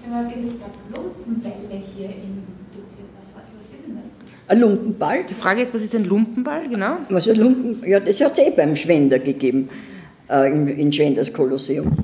Immer 0.05 0.25
geht 0.25 0.45
es 0.45 0.51
da 0.59 0.95
Lumpenbälle 0.95 1.81
hier 1.95 2.05
im 2.05 2.43
Bezirk. 2.69 3.07
Was, 3.17 3.29
was 3.33 3.73
ist 3.73 3.87
denn 3.87 3.95
das? 3.95 4.11
Ein 4.47 4.59
Lumpenball. 4.59 5.23
Die 5.27 5.33
Frage 5.33 5.63
ist, 5.63 5.73
was 5.73 5.81
ist 5.81 5.95
ein 5.95 6.03
Lumpenball? 6.03 6.69
Genau. 6.69 6.97
Was 7.09 7.27
ein 7.27 7.37
Lumpen, 7.37 7.89
ja, 7.89 7.99
das 7.99 8.21
hat 8.21 8.33
es 8.33 8.45
eh 8.45 8.51
beim 8.51 8.75
Schwender 8.75 9.17
gegeben, 9.17 9.67
äh, 10.29 10.51
im, 10.51 10.67
in 10.67 10.93
Schwenders 10.93 11.33
Kolosseum. 11.33 11.97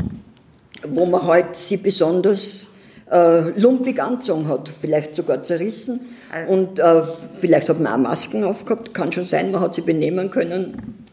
Wo 0.88 1.06
man 1.06 1.22
halt 1.22 1.56
sie 1.56 1.78
besonders 1.78 2.68
äh, 3.12 3.60
lumpig 3.60 4.02
angezogen 4.02 4.48
hat, 4.48 4.72
vielleicht 4.82 5.14
sogar 5.14 5.44
zerrissen. 5.44 6.00
Und 6.48 6.80
äh, 6.80 7.02
vielleicht 7.39 7.70
hat 7.70 7.80
man 7.80 7.92
auch 7.94 7.98
Masken 8.10 8.44
aufgehabt, 8.44 8.94
kann 8.94 9.12
schon 9.12 9.26
sein, 9.26 9.52
man 9.52 9.62
hat 9.62 9.74
sie 9.74 9.82
benehmen 9.82 10.30
können, 10.30 11.06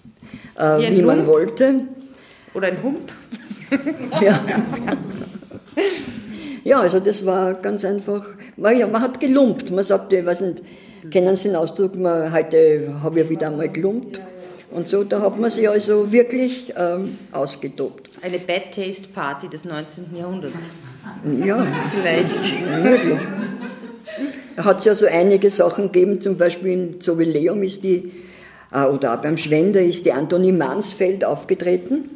äh, 0.59 0.79
Wie 0.79 0.96
wie 0.98 1.02
man 1.02 1.18
Lump? 1.18 1.29
wollte. 1.29 1.74
Oder 2.55 2.68
ein 2.68 2.83
Hump. 2.83 3.12
Ja. 4.20 4.40
ja, 6.62 6.81
also 6.81 7.00
das 7.00 7.26
war 7.26 7.55
ganz 7.55 7.85
einfach, 7.85 8.24
man, 8.57 8.79
ja, 8.79 8.87
man 8.87 9.02
hat 9.02 9.18
gelumpt. 9.18 9.70
Man 9.72 9.83
sagte, 9.85 10.18
ich 10.18 10.26
weiß 10.26 10.40
nicht, 10.42 10.62
kennen 11.11 11.35
Sie 11.35 11.48
den 11.48 11.57
Ausdruck, 11.57 11.96
man, 11.96 12.33
heute 12.33 12.94
habe 13.02 13.20
ich 13.22 13.29
wieder 13.29 13.48
einmal 13.48 13.68
gelumpt. 13.68 14.20
Und 14.70 14.87
so, 14.87 15.02
da 15.05 15.20
hat 15.20 15.38
man 15.38 15.50
sich 15.50 15.68
also 15.68 16.12
wirklich 16.12 16.72
ähm, 16.76 17.18
ausgetobt. 17.33 18.11
Eine 18.22 18.38
Bad 18.38 18.72
Taste 18.72 19.09
Party 19.09 19.48
des 19.48 19.64
19. 19.64 20.16
Jahrhunderts. 20.16 20.70
Ja, 21.44 21.66
Vielleicht. 21.92 22.83
möglich. 22.83 23.18
Da 24.56 24.64
hat 24.64 24.78
es 24.78 24.84
ja 24.86 24.94
so 24.94 25.06
einige 25.06 25.50
Sachen 25.50 25.92
gegeben, 25.92 26.20
zum 26.20 26.38
Beispiel 26.38 26.72
in 26.72 27.00
Zovileum 27.00 27.62
ist 27.62 27.84
die, 27.84 28.10
äh, 28.72 28.84
oder 28.84 29.14
auch 29.14 29.22
beim 29.22 29.36
Schwender 29.36 29.82
ist 29.82 30.06
die 30.06 30.12
Antonie 30.12 30.52
Mansfeld 30.52 31.24
aufgetreten. 31.24 32.10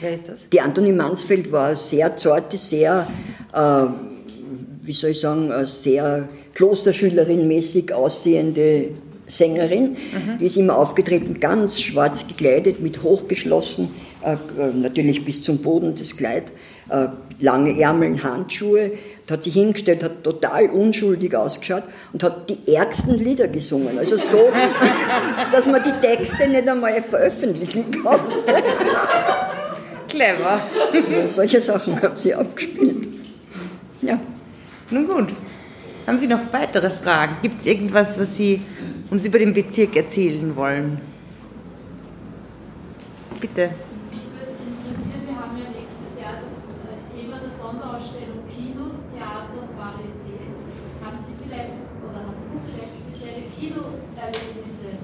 Wer 0.00 0.12
ist 0.12 0.28
das? 0.28 0.48
Die 0.50 0.60
Antonie 0.60 0.92
Mansfeld 0.92 1.52
war 1.52 1.76
sehr 1.76 2.16
zarte, 2.16 2.58
sehr, 2.58 3.06
äh, 3.52 3.86
wie 4.82 4.92
soll 4.92 5.10
ich 5.10 5.20
sagen, 5.20 5.52
eine 5.52 5.66
sehr 5.66 6.28
Klosterschülerin-mäßig 6.54 7.92
aussehende 7.92 8.88
Sängerin. 9.26 9.96
Die 10.40 10.46
ist 10.46 10.56
immer 10.56 10.76
aufgetreten, 10.78 11.40
ganz 11.40 11.80
schwarz 11.80 12.26
gekleidet, 12.26 12.80
mit 12.80 13.02
hochgeschlossen, 13.02 13.88
äh, 14.22 14.34
äh, 14.34 14.72
natürlich 14.74 15.24
bis 15.24 15.42
zum 15.42 15.58
Boden 15.58 15.94
das 15.96 16.16
Kleid, 16.16 16.44
äh, 16.88 17.08
lange 17.40 17.80
Ärmeln, 17.80 18.22
Handschuhe. 18.22 18.92
Hat 19.28 19.42
sich 19.42 19.54
hingestellt, 19.54 20.04
hat 20.04 20.22
total 20.22 20.70
unschuldig 20.70 21.34
ausgeschaut 21.34 21.82
und 22.12 22.22
hat 22.22 22.48
die 22.48 22.72
ärgsten 22.72 23.18
Lieder 23.18 23.48
gesungen. 23.48 23.98
Also 23.98 24.16
so, 24.16 24.50
dass 25.52 25.66
man 25.66 25.82
die 25.82 26.06
Texte 26.06 26.48
nicht 26.48 26.68
einmal 26.68 27.02
veröffentlichen 27.02 27.90
kann. 27.90 28.20
Clever. 30.08 30.60
Also 30.92 31.28
solche 31.28 31.60
Sachen 31.60 32.00
haben 32.00 32.16
sie 32.16 32.34
abgespielt. 32.34 33.08
Ja. 34.02 34.20
Nun 34.90 35.08
gut. 35.08 35.28
Haben 36.06 36.18
Sie 36.20 36.28
noch 36.28 36.52
weitere 36.52 36.90
Fragen? 36.90 37.38
Gibt 37.42 37.60
es 37.60 37.66
irgendwas, 37.66 38.20
was 38.20 38.36
Sie 38.36 38.62
uns 39.10 39.26
über 39.26 39.40
den 39.40 39.52
Bezirk 39.52 39.96
erzählen 39.96 40.54
wollen? 40.54 41.00
Bitte. 43.40 43.70
Mich 44.14 44.30
würde 44.30 44.54
interessieren, 44.54 45.26
wir 45.26 45.34
haben 45.34 45.58
ja 45.58 45.66
nächstes 45.74 46.22
Jahr 46.22 46.38
das, 46.38 46.62
das 46.86 47.02
Thema 47.10 47.42
der 47.42 47.50
Sonderausstellung 47.50 48.46
Kinos, 48.46 49.10
Theater 49.10 49.58
und 49.58 49.74
Varietés. 49.74 50.62
Haben 51.02 51.18
Sie 51.18 51.34
vielleicht, 51.42 51.74
oder 52.06 52.22
hast 52.30 52.46
du 52.46 52.54
vielleicht 52.70 52.94
spezielle 53.02 53.50
Kinoerlebnisse 53.50 55.02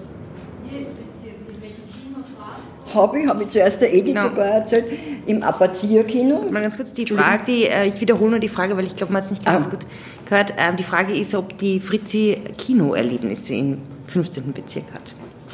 hier 0.63 0.79
im 0.87 0.95
Bezirk? 1.03 1.43
In 1.51 1.59
welchen 1.59 1.87
Kinos 1.91 2.31
warst 2.39 2.71
du? 2.79 2.82
Habe 2.95 3.21
ich, 3.21 3.27
habe 3.27 3.43
ich 3.43 3.49
zuerst 3.49 3.81
der 3.81 3.93
Edith 3.93 4.15
Genau. 4.15 4.29
sogar 4.29 4.47
erzählt, 4.47 4.85
im 5.27 5.43
Apazia-Kino. 5.43 6.47
Mal 6.51 6.63
ganz 6.63 6.77
kurz 6.77 6.93
die 6.93 7.07
Frage, 7.07 7.45
die, 7.47 7.67
äh, 7.67 7.87
ich 7.87 8.01
wiederhole 8.01 8.31
nur 8.33 8.41
die 8.41 8.49
Frage, 8.49 8.77
weil 8.77 8.85
ich 8.87 8.97
glaube, 8.97 9.13
man 9.13 9.23
hat 9.23 9.27
es 9.27 9.31
nicht 9.31 9.45
ganz 9.45 9.67
Ah. 9.67 9.71
gut 9.71 9.81
gehört. 10.29 10.55
Ähm, 10.59 10.77
die 10.77 10.83
Frage 10.85 11.15
ist, 11.17 11.35
ob 11.35 11.57
die 11.59 11.81
Fritzi 11.81 12.39
Kinoerlebnisse 12.59 13.55
im 13.55 13.79
15. 14.09 14.53
Bezirk 14.53 14.85
hat. 14.93 15.03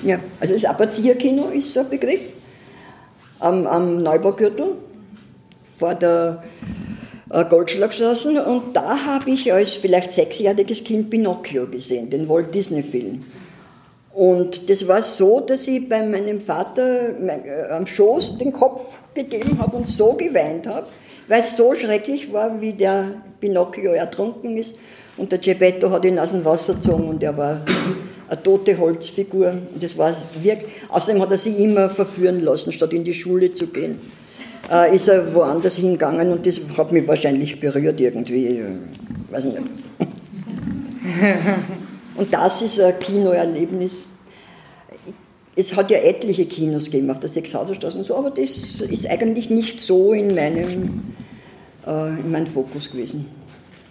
Ja, 0.04 0.18
also 0.40 0.52
das 0.54 0.64
Apazia-Kino 0.64 1.48
ist 1.48 1.72
so 1.74 1.80
ein 1.80 1.88
Begriff. 1.90 2.32
Am, 3.40 3.66
am 3.66 4.02
Neubaugürtel 4.02 4.72
vor 5.78 5.94
der 5.94 6.42
äh, 7.30 7.44
Goldschlagstraße. 7.44 8.44
Und 8.44 8.74
da 8.76 9.04
habe 9.06 9.30
ich 9.30 9.52
als 9.52 9.72
vielleicht 9.74 10.12
sechsjähriges 10.12 10.82
Kind 10.82 11.10
Pinocchio 11.10 11.66
gesehen, 11.66 12.10
den 12.10 12.28
Walt 12.28 12.54
Disney-Film. 12.54 13.24
Und 14.18 14.68
das 14.68 14.88
war 14.88 15.00
so, 15.00 15.38
dass 15.38 15.68
ich 15.68 15.88
bei 15.88 16.04
meinem 16.04 16.40
Vater 16.40 17.10
äh, 17.20 17.70
am 17.70 17.86
Schoß 17.86 18.38
den 18.38 18.52
Kopf 18.52 18.98
gegeben 19.14 19.60
habe 19.60 19.76
und 19.76 19.86
so 19.86 20.14
geweint 20.14 20.66
habe, 20.66 20.88
weil 21.28 21.38
es 21.38 21.56
so 21.56 21.72
schrecklich 21.72 22.32
war, 22.32 22.60
wie 22.60 22.72
der 22.72 23.14
Pinocchio 23.38 23.92
ertrunken 23.92 24.56
ist. 24.56 24.74
Und 25.16 25.30
der 25.30 25.38
Geppetto 25.38 25.90
hat 25.90 26.04
ihn 26.04 26.18
aus 26.18 26.32
dem 26.32 26.44
Wasser 26.44 26.74
gezogen 26.74 27.06
und 27.06 27.22
er 27.22 27.36
war 27.36 27.64
eine 28.28 28.42
tote 28.42 28.76
Holzfigur. 28.76 29.54
Und 29.72 29.80
das 29.80 29.96
war 29.96 30.16
wirklich. 30.42 30.72
Außerdem 30.88 31.22
hat 31.22 31.30
er 31.30 31.38
sich 31.38 31.56
immer 31.56 31.88
verführen 31.88 32.40
lassen, 32.40 32.72
statt 32.72 32.92
in 32.92 33.04
die 33.04 33.14
Schule 33.14 33.52
zu 33.52 33.68
gehen. 33.68 34.00
Äh, 34.68 34.96
ist 34.96 35.06
er 35.06 35.32
woanders 35.32 35.76
hingegangen 35.76 36.32
und 36.32 36.44
das 36.44 36.60
hat 36.76 36.90
mich 36.90 37.06
wahrscheinlich 37.06 37.60
berührt 37.60 38.00
irgendwie. 38.00 38.48
äh, 38.48 38.64
Weiß 39.30 39.44
nicht. 39.44 39.58
Und 42.18 42.34
das 42.34 42.62
ist 42.62 42.80
ein 42.80 42.98
Kinoerlebnis. 42.98 44.08
Es 45.54 45.74
hat 45.76 45.90
ja 45.90 45.98
etliche 45.98 46.46
Kinos 46.46 46.86
gegeben 46.86 47.10
auf 47.10 47.20
der 47.20 47.28
Sechshauserstraße 47.30 47.98
und 47.98 48.04
so, 48.04 48.16
aber 48.16 48.30
das 48.30 48.80
ist 48.80 49.08
eigentlich 49.08 49.50
nicht 49.50 49.80
so 49.80 50.12
in 50.12 50.34
meinem, 50.34 51.14
äh, 51.86 52.08
in 52.20 52.30
meinem 52.30 52.46
Fokus 52.46 52.90
gewesen. 52.90 53.26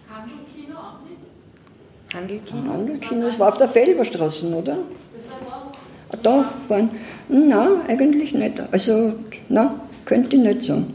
Handelkino 0.10 0.78
auch 0.78 1.00
nicht? 1.10 2.13
Handelkino? 2.13 2.74
Handelkino, 2.74 3.22
das 3.28 3.40
war 3.40 3.50
auf 3.50 3.58
der 3.58 3.70
Felberstraße, 3.70 4.48
oder? 4.48 4.78
Das 5.13 5.50
war. 5.50 5.72
Ah, 6.10 6.18
Da 6.22 6.54
fahren. 6.68 6.90
Nein, 7.30 7.82
eigentlich 7.88 8.34
nicht. 8.34 8.62
Also, 8.72 9.13
nein, 9.50 9.72
könnte 10.06 10.36
ich 10.36 10.42
nicht 10.42 10.62
sagen. 10.63 10.94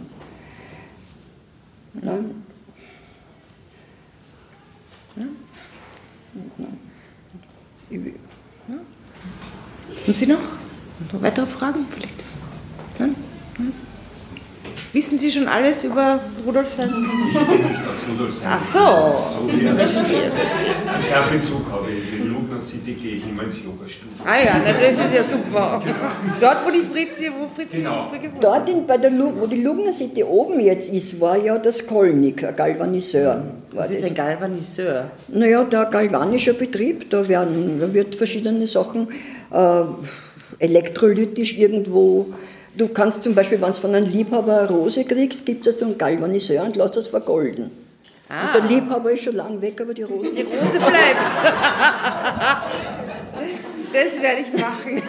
Nein. 1.95 2.42
Ich, 7.93 8.01
Haben 10.07 10.15
Sie 10.15 10.27
noch? 10.27 10.39
noch 11.13 11.23
weitere 11.23 11.47
Fragen 11.47 11.85
vielleicht? 11.91 12.15
Nein? 12.99 13.15
Wissen 14.95 15.19
Sie 15.19 15.31
schon 15.31 15.47
alles 15.47 15.85
über 15.85 16.21
Rudolfsheim? 16.47 16.91
Nicht 16.91 17.87
aus 17.87 18.05
Rudolfsheim. 18.11 18.49
Ach 18.49 18.65
so. 18.67 18.79
So 18.79 19.53
wie 19.53 19.69
Einen 19.69 21.09
Kaffeezug 21.11 21.71
habe 21.71 21.91
ich. 21.91 22.32
In 22.53 22.59
Lugner 22.59 22.61
City 22.61 22.93
gehe 22.93 23.17
ich 23.17 23.29
immer 23.29 23.45
ins 23.45 23.63
Yogastudio. 23.65 24.25
Ah 24.25 24.37
ja, 24.37 24.57
na, 24.59 24.73
das 24.73 25.07
ist 25.07 25.15
ja 25.15 25.23
super. 25.23 25.83
Dort, 26.41 26.67
wo 26.67 26.71
die 26.71 26.83
Fritzi, 26.83 27.31
wo 27.31 27.49
Fritzi 27.55 27.79
Genau. 27.79 28.11
Dort, 28.41 28.69
in, 28.69 28.87
bei 28.87 28.99
der 28.99 29.11
Lu 29.11 29.33
wo 29.39 29.47
die 29.47 29.63
Lugner 29.63 29.93
City 29.93 30.23
oben 30.23 30.61
jetzt 30.61 30.93
ist, 30.93 31.19
war 31.21 31.39
ja 31.39 31.59
das 31.59 31.87
Kolnik, 31.87 32.45
ein 32.45 32.55
Galvaniseur. 32.55 33.45
War 33.73 33.83
Das 33.83 33.91
ist 33.91 34.05
ein 34.05 34.15
Galvaniseur. 34.15 35.11
Naja, 35.29 35.65
der 35.65 35.87
galvanischer 35.87 36.53
Betrieb, 36.53 37.09
da, 37.11 37.27
werden, 37.27 37.79
da 37.81 37.93
wird 37.93 38.15
verschiedene 38.17 38.67
Sachen 38.67 39.09
äh, 39.51 39.85
elektrolytisch 40.59 41.57
irgendwo 41.59 42.27
Du 42.75 42.89
kannst 42.89 43.23
zum 43.23 43.35
Beispiel, 43.35 43.61
wenn 43.61 43.69
du 43.69 43.75
von 43.75 43.95
einem 43.95 44.07
Liebhaber 44.07 44.61
eine 44.61 44.69
Rose 44.69 45.05
kriegst, 45.05 45.45
gibt 45.45 45.67
es 45.67 45.79
so 45.79 45.85
einen 45.85 45.99
Galvaniseur 45.99 46.65
und 46.65 46.75
lässt 46.75 46.97
das 46.97 47.09
vergolden. 47.09 47.71
Ah. 48.33 48.47
Und 48.47 48.55
der 48.55 48.63
Liebhaber 48.71 49.13
ist 49.13 49.25
schon 49.25 49.37
lange 49.37 49.61
weg, 49.61 49.79
aber 49.79 49.93
die 49.93 50.05
Rose... 50.05 50.33
Die 50.35 50.43
Rose 50.43 50.79
bleibt. 50.79 50.93
Das 53.93 54.23
werde 54.23 54.41
ich 54.41 54.59
machen. 54.59 55.03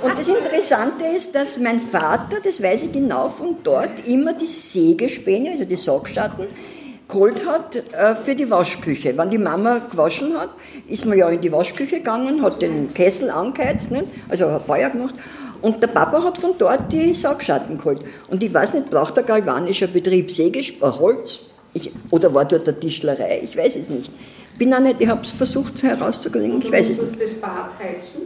Und 0.00 0.18
das 0.18 0.26
Interessante 0.26 1.04
ist, 1.14 1.34
dass 1.34 1.58
mein 1.58 1.82
Vater, 1.82 2.38
das 2.42 2.62
weiß 2.62 2.84
ich 2.84 2.92
genau, 2.92 3.28
von 3.28 3.56
dort 3.62 4.06
immer 4.06 4.32
die 4.32 4.46
Sägespäne, 4.46 5.50
also 5.50 5.66
die 5.66 5.76
Sackschatten, 5.76 6.46
geholt 7.08 7.46
hat 7.46 7.76
äh, 7.76 8.14
für 8.14 8.34
die 8.34 8.48
Waschküche. 8.48 9.18
Wenn 9.18 9.28
die 9.28 9.36
Mama 9.36 9.82
gewaschen 9.90 10.34
hat, 10.34 10.48
ist 10.88 11.04
man 11.04 11.18
ja 11.18 11.28
in 11.28 11.42
die 11.42 11.52
Waschküche 11.52 11.98
gegangen, 11.98 12.40
hat 12.40 12.62
den 12.62 12.94
Kessel 12.94 13.28
angeheizt, 13.28 13.90
nicht? 13.90 14.06
also 14.30 14.46
ein 14.46 14.60
Feuer 14.62 14.88
gemacht 14.88 15.14
und 15.60 15.82
der 15.82 15.88
Papa 15.88 16.22
hat 16.22 16.38
von 16.38 16.54
dort 16.56 16.90
die 16.92 17.12
Saugschatten 17.12 17.76
geholt. 17.76 18.00
Und 18.28 18.42
ich 18.42 18.54
weiß 18.54 18.74
nicht, 18.74 18.90
braucht 18.90 19.16
der 19.16 19.24
galvanischer 19.24 19.88
Betrieb 19.88 20.30
Sägesp 20.30 20.82
äh, 20.82 20.86
Holz? 20.86 21.49
Ich, 21.72 21.92
oder 22.10 22.32
war 22.34 22.44
dort 22.44 22.68
eine 22.68 22.78
Tischlerei? 22.78 23.42
Ich 23.44 23.56
weiß 23.56 23.76
es 23.76 23.90
nicht. 23.90 24.10
Bin 24.58 24.74
auch 24.74 24.80
nicht, 24.80 25.00
ich 25.00 25.08
habe 25.08 25.22
es 25.22 25.30
versucht 25.30 25.82
herauszukriegen, 25.82 26.60
ich 26.60 26.70
weiß 26.70 26.90
es 26.90 27.00
nicht. 27.00 27.22
das 27.22 27.34
Bad 27.34 27.70
heizen? 27.82 28.22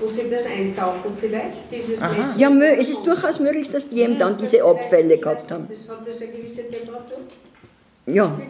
Wo 0.00 0.08
Sie 0.08 0.30
das 0.30 0.46
eintauchen 0.46 1.12
vielleicht, 1.14 1.70
dieses 1.72 2.00
Messer? 2.00 2.38
Ja, 2.38 2.50
es 2.78 2.88
ist 2.88 3.04
durchaus 3.04 3.40
möglich, 3.40 3.68
dass 3.68 3.88
die 3.88 4.00
eben 4.00 4.16
dann 4.16 4.38
diese 4.38 4.62
Abfälle 4.62 5.18
gehabt 5.18 5.50
haben. 5.50 5.66
Das 5.68 5.88
hat 5.88 6.06
das 6.06 6.22
eine 6.22 6.30
gewisse 6.30 6.70
Temperatur? 6.70 7.18
Ja. 8.06 8.40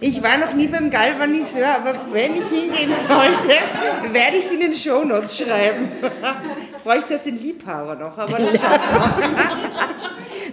Ich 0.00 0.22
war 0.22 0.36
noch 0.36 0.52
nie 0.52 0.66
beim 0.66 0.90
Galvaniseur, 0.90 1.68
aber 1.76 1.94
wenn 2.12 2.32
ich 2.34 2.46
hingehen 2.48 2.92
sollte, 3.08 4.12
werde 4.12 4.36
ich 4.36 4.44
es 4.44 4.50
in 4.50 4.60
den 4.60 4.74
Shownotes 4.74 5.38
schreiben. 5.38 5.88
Bräuchte 6.84 7.14
erst 7.14 7.24
den 7.24 7.36
Liebhaber 7.36 7.94
noch, 7.94 8.18
aber 8.18 8.38
das 8.38 8.52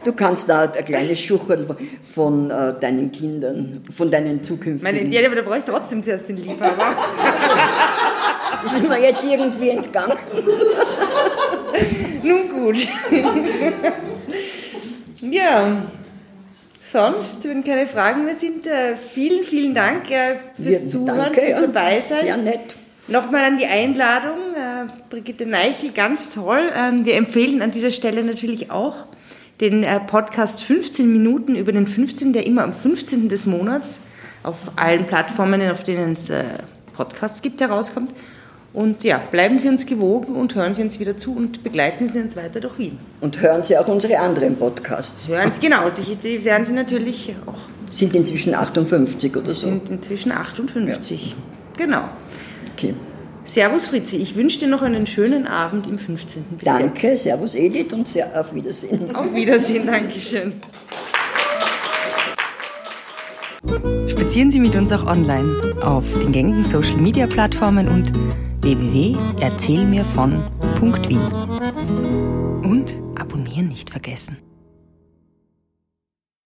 Du 0.04 0.14
kannst 0.14 0.50
da 0.50 0.72
ein 0.72 0.86
kleines 0.86 1.20
Schuchel 1.20 1.66
von 2.04 2.50
äh, 2.50 2.74
deinen 2.80 3.12
Kindern, 3.12 3.84
von 3.96 4.12
deinen 4.12 4.44
zukünftigen. 4.44 4.84
Meine, 4.84 5.14
ja, 5.14 5.26
aber 5.26 5.36
da 5.36 5.42
brauche 5.42 5.60
ich 5.60 5.64
trotzdem 5.64 6.04
zuerst 6.04 6.28
den 6.30 6.38
Liebhaber. 6.38 6.96
Das 8.62 8.74
ist 8.76 8.88
mir 8.88 9.00
jetzt 9.02 9.24
irgendwie 9.24 9.70
entgangen. 9.70 10.18
Nun 12.24 12.50
gut. 12.50 12.78
ja 15.22 15.84
sonst, 16.94 17.44
wenn 17.50 17.64
keine 17.64 17.88
Fragen 17.88 18.24
mehr 18.24 18.36
sind, 18.36 18.68
äh, 18.68 18.96
vielen, 19.14 19.44
vielen 19.44 19.74
Dank 19.74 20.10
äh, 20.12 20.36
fürs 20.56 20.84
ja, 20.84 20.88
Zuhören, 20.88 21.18
danke, 21.18 21.42
fürs 21.42 21.62
Dabeisein. 21.62 22.22
Sehr 22.22 22.38
nett. 22.38 22.76
Nochmal 23.08 23.44
an 23.44 23.58
die 23.58 23.66
Einladung, 23.66 24.38
äh, 24.54 24.86
Brigitte 25.10 25.46
Neichel, 25.46 25.92
ganz 25.92 26.30
toll. 26.30 26.72
Ähm, 26.78 27.04
wir 27.06 27.16
empfehlen 27.16 27.62
an 27.62 27.72
dieser 27.72 27.92
Stelle 27.92 28.24
natürlich 28.24 28.72
auch 28.72 29.08
den 29.70 29.86
Podcast 30.08 30.64
15 30.64 31.12
Minuten 31.12 31.56
über 31.56 31.72
den 31.72 31.88
15., 31.88 32.34
der 32.34 32.46
immer 32.46 32.64
am 32.64 32.74
15. 32.74 33.30
des 33.30 33.46
Monats 33.46 34.00
auf 34.44 34.58
allen 34.76 35.06
Plattformen, 35.06 35.62
auf 35.72 35.84
denen 35.84 36.14
es 36.14 36.32
Podcasts 36.94 37.42
gibt, 37.42 37.62
herauskommt. 37.62 38.12
Und 38.74 39.04
ja, 39.04 39.22
bleiben 39.32 39.60
Sie 39.60 39.70
uns 39.70 39.86
gewogen 39.86 40.36
und 40.36 40.56
hören 40.56 40.74
Sie 40.74 40.82
uns 40.82 41.00
wieder 41.00 41.16
zu 41.16 41.36
und 41.36 41.64
begleiten 41.64 42.08
Sie 42.08 42.20
uns 42.20 42.36
weiter 42.36 42.60
durch 42.60 42.78
Wien. 42.80 42.98
Und 43.22 43.40
hören 43.40 43.64
Sie 43.64 43.78
auch 43.78 43.88
unsere 43.88 44.18
anderen 44.20 44.58
Podcasts. 44.58 45.28
Hören 45.28 45.54
Sie, 45.54 45.62
genau, 45.62 45.92
die, 45.92 46.16
die 46.16 46.44
werden 46.44 46.66
Sie 46.66 46.74
natürlich 46.74 47.36
auch. 47.46 47.54
Sind 47.92 48.16
inzwischen 48.16 48.56
58 48.56 49.38
oder 49.38 49.54
so? 49.54 49.68
Sind 49.68 49.92
inzwischen 49.92 50.32
58. 50.32 51.30
Ja. 51.30 51.36
Genau. 51.78 52.10
Okay. 52.76 52.96
Servus 53.46 53.88
Fritzi, 53.88 54.18
ich 54.18 54.36
wünsche 54.36 54.60
dir 54.60 54.68
noch 54.68 54.82
einen 54.82 55.06
schönen 55.06 55.48
Abend 55.48 55.90
im 55.90 56.00
15. 56.00 56.46
Bezirk. 56.58 56.80
Danke, 56.80 57.18
Servus 57.18 57.56
Edith 57.56 57.92
und 57.94 58.08
sehr, 58.08 58.40
auf 58.40 58.54
Wiedersehen. 58.54 59.14
Auf 59.16 59.34
Wiedersehen, 59.34 59.86
Dankeschön. 59.86 60.54
Spazieren 64.08 64.52
Sie 64.52 64.60
mit 64.60 64.76
uns 64.76 64.92
auch 64.92 65.06
online 65.06 65.78
auf 65.82 66.06
den 66.20 66.32
gängigen 66.32 66.64
Social 66.64 66.98
Media 66.98 67.28
Plattformen 67.28 67.88
und 67.90 68.12
www.erzählmirvon.wien. 68.62 71.22
Und 72.64 72.98
abonnieren 73.20 73.68
nicht 73.68 73.90
vergessen. 73.90 74.38